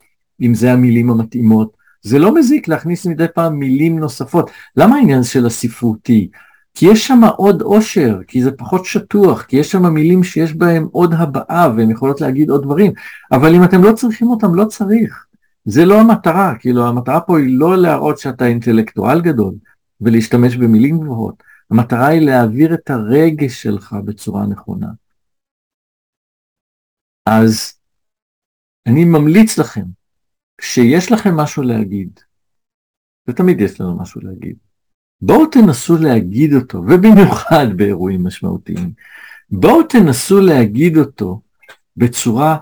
אם 0.41 0.53
זה 0.55 0.73
המילים 0.73 1.09
המתאימות. 1.09 1.82
זה 2.03 2.19
לא 2.19 2.35
מזיק 2.35 2.67
להכניס 2.67 3.05
מדי 3.05 3.25
פעם 3.35 3.59
מילים 3.59 3.99
נוספות. 3.99 4.51
למה 4.75 4.95
העניין 4.95 5.23
של 5.23 5.45
הספרותי? 5.45 6.29
כי 6.73 6.85
יש 6.85 7.07
שם 7.07 7.21
עוד 7.37 7.61
עושר, 7.61 8.19
כי 8.27 8.43
זה 8.43 8.51
פחות 8.51 8.85
שטוח, 8.85 9.43
כי 9.43 9.57
יש 9.57 9.71
שם 9.71 9.93
מילים 9.93 10.23
שיש 10.23 10.53
בהם 10.53 10.87
עוד 10.91 11.13
הבעה 11.13 11.73
והן 11.77 11.91
יכולות 11.91 12.21
להגיד 12.21 12.49
עוד 12.49 12.63
דברים, 12.63 12.91
אבל 13.31 13.55
אם 13.55 13.63
אתם 13.63 13.83
לא 13.83 13.93
צריכים 13.93 14.27
אותם, 14.27 14.55
לא 14.55 14.65
צריך. 14.65 15.25
זה 15.65 15.85
לא 15.85 16.01
המטרה, 16.01 16.55
כאילו 16.59 16.87
המטרה 16.87 17.21
פה 17.21 17.39
היא 17.39 17.59
לא 17.59 17.77
להראות 17.77 18.17
שאתה 18.17 18.45
אינטלקטואל 18.45 19.21
גדול 19.21 19.53
ולהשתמש 20.01 20.55
במילים 20.55 20.99
גבוהות. 20.99 21.43
המטרה 21.71 22.07
היא 22.07 22.21
להעביר 22.21 22.73
את 22.73 22.89
הרגש 22.89 23.63
שלך 23.63 23.95
בצורה 24.05 24.45
נכונה. 24.45 24.87
אז 27.25 27.73
אני 28.87 29.05
ממליץ 29.05 29.57
לכם, 29.57 29.85
כשיש 30.57 31.11
לכם 31.11 31.35
משהו 31.35 31.63
להגיד, 31.63 32.19
ותמיד 33.27 33.61
יש 33.61 33.81
לנו 33.81 34.01
משהו 34.01 34.21
להגיד, 34.21 34.57
בואו 35.21 35.45
תנסו 35.45 35.97
להגיד 35.97 36.53
אותו, 36.53 36.77
ובמיוחד 36.77 37.65
באירועים 37.75 38.23
משמעותיים, 38.23 38.93
בואו 39.49 39.83
תנסו 39.83 40.39
להגיד 40.41 40.97
אותו 40.97 41.41
בצורה 41.97 42.57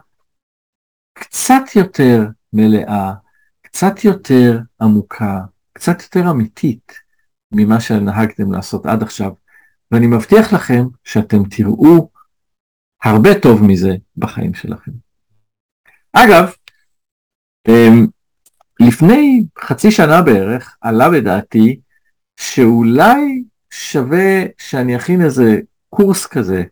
קצת 1.13 1.63
יותר 1.75 2.21
מלאה, 2.53 3.13
קצת 3.61 4.03
יותר 4.03 4.59
עמוקה, 4.81 5.39
קצת 5.73 6.01
יותר 6.01 6.31
אמיתית. 6.31 6.93
ממה 7.51 7.79
שנהגתם 7.79 8.51
לעשות 8.51 8.85
עד 8.85 9.03
עכשיו, 9.03 9.31
ואני 9.91 10.07
מבטיח 10.07 10.53
לכם 10.53 10.83
שאתם 11.03 11.43
תראו 11.49 12.09
הרבה 13.03 13.29
טוב 13.41 13.63
מזה 13.63 13.95
בחיים 14.17 14.53
שלכם. 14.53 14.91
אגב, 16.13 16.53
לפני 18.79 19.43
חצי 19.59 19.91
שנה 19.91 20.21
בערך 20.21 20.75
עלה 20.81 21.09
בדעתי 21.09 21.79
שאולי 22.37 23.43
שווה 23.69 24.43
שאני 24.57 24.95
אכין 24.95 25.21
איזה 25.21 25.59
קורס 25.89 26.25
כזה, 26.25 26.63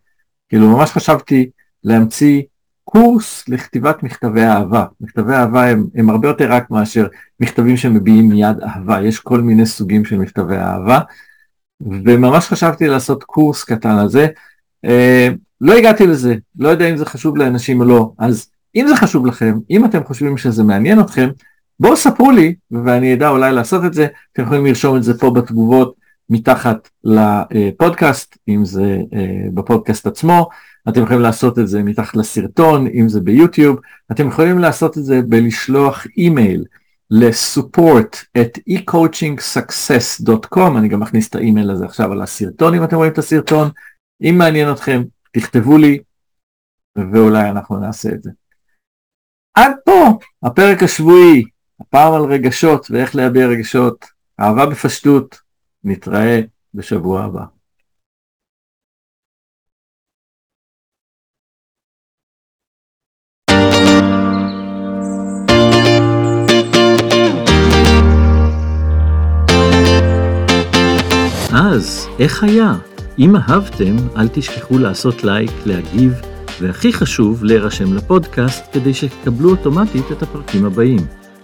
כאילו 0.50 0.78
ממש 0.78 0.92
חשבתי 0.92 1.50
להמציא 1.84 2.42
קורס 2.84 3.50
לכתיבת 3.50 4.04
מכתבי 4.04 4.44
אהבה. 4.44 4.86
מכתבי 5.02 5.34
אהבה 5.34 5.70
הם, 5.70 5.88
הם 5.96 6.10
הרבה 6.10 6.28
יותר 6.28 6.52
רק 6.52 6.72
מאשר 6.72 7.08
מכתבים 7.40 7.78
שמביעים 7.78 8.30
מיד 8.30 8.60
אהבה, 8.64 9.02
יש 9.02 9.20
כל 9.20 9.42
מיני 9.42 9.66
סוגים 9.66 10.06
של 10.06 10.18
מכתבי 10.18 10.58
אהבה, 10.58 11.00
וממש 11.82 12.48
חשבתי 12.48 12.88
לעשות 12.88 13.24
קורס 13.24 13.64
קטן 13.64 13.98
על 13.98 14.10
זה. 14.10 14.28
אה, 14.86 15.30
לא 15.62 15.74
הגעתי 15.74 16.08
לזה, 16.08 16.36
לא 16.60 16.70
יודע 16.70 16.90
אם 16.90 16.98
זה 16.98 17.06
חשוב 17.06 17.38
לאנשים 17.38 17.80
או 17.80 17.86
לא, 17.86 18.12
אז 18.18 18.50
אם 18.76 18.86
זה 18.88 18.96
חשוב 18.96 19.26
לכם, 19.26 19.58
אם 19.70 19.86
אתם 19.86 20.04
חושבים 20.04 20.38
שזה 20.38 20.64
מעניין 20.64 21.00
אתכם, 21.00 21.30
בואו 21.80 21.98
ספרו 21.98 22.32
לי 22.32 22.56
ואני 22.72 23.14
אדע 23.14 23.30
אולי 23.30 23.52
לעשות 23.52 23.86
את 23.86 23.94
זה, 23.94 24.08
אתם 24.34 24.44
יכולים 24.44 24.66
לרשום 24.66 24.98
את 24.98 25.04
זה 25.04 25.20
פה 25.20 25.32
בתגובות 25.32 25.96
מתחת 26.30 26.90
לפודקאסט, 27.04 28.38
אם 28.48 28.66
זה 28.66 28.98
אה, 29.14 29.50
בפודקאסט 29.54 30.08
עצמו, 30.08 30.50
אתם 30.90 31.04
יכולים 31.04 31.22
לעשות 31.22 31.60
את 31.60 31.68
זה 31.68 31.84
מתחת 31.84 32.16
לסרטון, 32.16 32.88
אם 32.88 33.10
זה 33.10 33.22
ביוטיוב, 33.22 33.80
אתם 34.12 34.28
יכולים 34.28 34.60
לעשות 34.60 34.98
את 34.98 35.04
זה 35.04 35.22
בלשלוח 35.22 36.08
אימייל 36.18 36.66
ל-support 37.12 38.18
at 38.38 38.60
ecoachingsuccess.com, 38.70 40.78
אני 40.78 40.88
גם 40.88 41.00
מכניס 41.00 41.30
את 41.30 41.36
האימייל 41.36 41.72
הזה 41.72 41.86
עכשיו 41.86 42.12
על 42.12 42.22
הסרטון 42.22 42.76
אם 42.76 42.84
אתם 42.84 42.96
רואים 42.96 43.12
את 43.12 43.18
הסרטון, 43.18 43.70
אם 44.22 44.36
מעניין 44.38 44.72
אתכם 44.72 45.04
תכתבו 45.34 45.78
לי 45.78 46.00
ואולי 46.96 47.50
אנחנו 47.50 47.80
נעשה 47.80 48.10
את 48.10 48.24
זה. 48.24 48.32
עד 49.54 49.72
פה 49.86 50.20
הפרק 50.44 50.84
השבועי, 50.84 51.44
הפעם 51.82 52.14
על 52.14 52.22
רגשות 52.22 52.92
ואיך 52.92 53.16
להביע 53.16 53.48
רגשות, 53.48 54.06
אהבה 54.40 54.66
בפשטות, 54.66 55.40
נתראה 55.84 56.42
בשבוע 56.74 57.24
הבא. 57.24 57.46
אז, 71.54 72.08
איך 72.20 72.44
היה? 72.44 72.74
אם 73.20 73.36
אהבתם, 73.36 73.96
אל 74.18 74.28
תשכחו 74.28 74.78
לעשות 74.78 75.24
לייק, 75.24 75.52
להגיב, 75.66 76.14
והכי 76.62 76.94
חשוב, 76.94 77.44
להירשם 77.44 77.94
לפודקאסט 77.94 78.64
כדי 78.72 78.94
שתקבלו 78.94 79.50
אוטומטית 79.50 80.12
את 80.12 80.24
הפרקים 80.24 80.66
הבאים. 80.66 81.00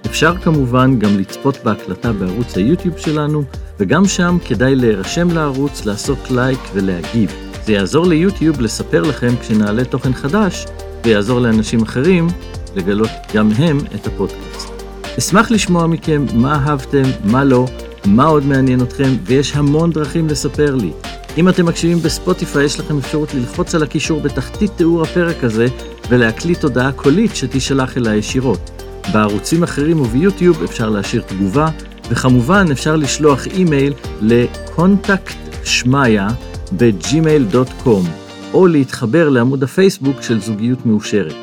אפשר 0.06 0.38
כמובן 0.38 1.00
גם 1.00 1.18
לצפות 1.18 1.58
בהקלטה 1.64 2.14
בערוץ 2.14 2.58
היוטיוב 2.58 2.98
שלנו, 2.98 3.44
וגם 3.80 4.06
שם 4.06 4.38
כדאי 4.46 4.76
להירשם 4.76 5.32
לערוץ, 5.32 5.86
לעשות 5.86 6.32
לייק 6.32 6.60
ולהגיב. 6.74 7.32
זה 7.66 7.74
יעזור 7.74 8.06
ליוטיוב 8.06 8.62
לספר 8.62 9.02
לכם 9.02 9.38
כשנעלה 9.42 9.86
תוכן 9.86 10.14
חדש, 10.14 10.66
ויעזור 11.04 11.40
לאנשים 11.40 11.82
אחרים 11.82 12.28
לגלות 12.76 13.10
גם 13.34 13.52
הם 13.52 13.78
את 13.96 14.08
הפודקאסט. 14.08 14.70
אשמח 15.18 15.52
לשמוע 15.52 15.88
מכם 15.88 16.26
מה 16.34 16.54
אהבתם, 16.54 17.04
מה 17.24 17.44
לא, 17.44 17.66
מה 18.06 18.26
עוד 18.26 18.46
מעניין 18.46 18.82
אתכם, 18.82 19.10
ויש 19.24 19.56
המון 19.56 19.92
דרכים 19.92 20.28
לספר 20.28 20.76
לי. 20.76 20.92
אם 21.38 21.50
אתם 21.50 21.66
מקשיבים 21.66 21.98
בספוטיפיי, 21.98 22.66
יש 22.66 22.80
לכם 22.80 22.98
אפשרות 22.98 23.34
ללחוץ 23.34 23.76
על 23.76 23.84
הקישור 23.84 24.22
בתחתית 24.22 24.72
תיאור 24.76 25.02
הפרק 25.02 25.44
הזה, 25.44 25.68
ולהקליט 26.10 26.64
הודעה 26.64 26.92
קולית 26.92 27.36
שתישלח 27.36 27.98
אליי 27.98 28.18
ישירות. 28.18 28.72
בערוצים 29.14 29.64
אחרים 29.64 30.02
וביוטיוב 30.02 30.64
אפשר 30.64 30.90
להשאיר 30.90 31.22
תגובה, 31.22 31.70
וכמובן 32.10 32.66
אפשר 32.72 32.96
לשלוח 32.96 33.48
אימייל 33.48 33.94
ל 34.22 34.36
contact 34.36 35.36
שמיה 35.64 36.28
ב 36.74 36.86
gmail.com, 36.86 38.06
או 38.54 38.68
להתחבר 38.68 39.30
לעמוד 39.30 39.64
הפייסבוק 39.64 40.22
של 40.22 40.40
זוגיות 40.40 40.86
מאושרת. 40.86 41.36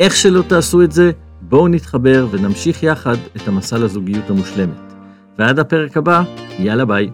איך 0.00 0.16
שלא 0.16 0.42
תעשו 0.42 0.82
את 0.82 0.92
זה, 0.92 1.10
בואו 1.40 1.68
נתחבר 1.68 2.26
ונמשיך 2.30 2.82
יחד 2.82 3.16
את 3.36 3.48
המסע 3.48 3.78
לזוגיות 3.78 4.30
המושלמת. 4.30 4.94
ועד 5.38 5.58
הפרק 5.58 5.96
הבא, 5.96 6.22
יאללה 6.58 6.84
ביי. 6.84 7.10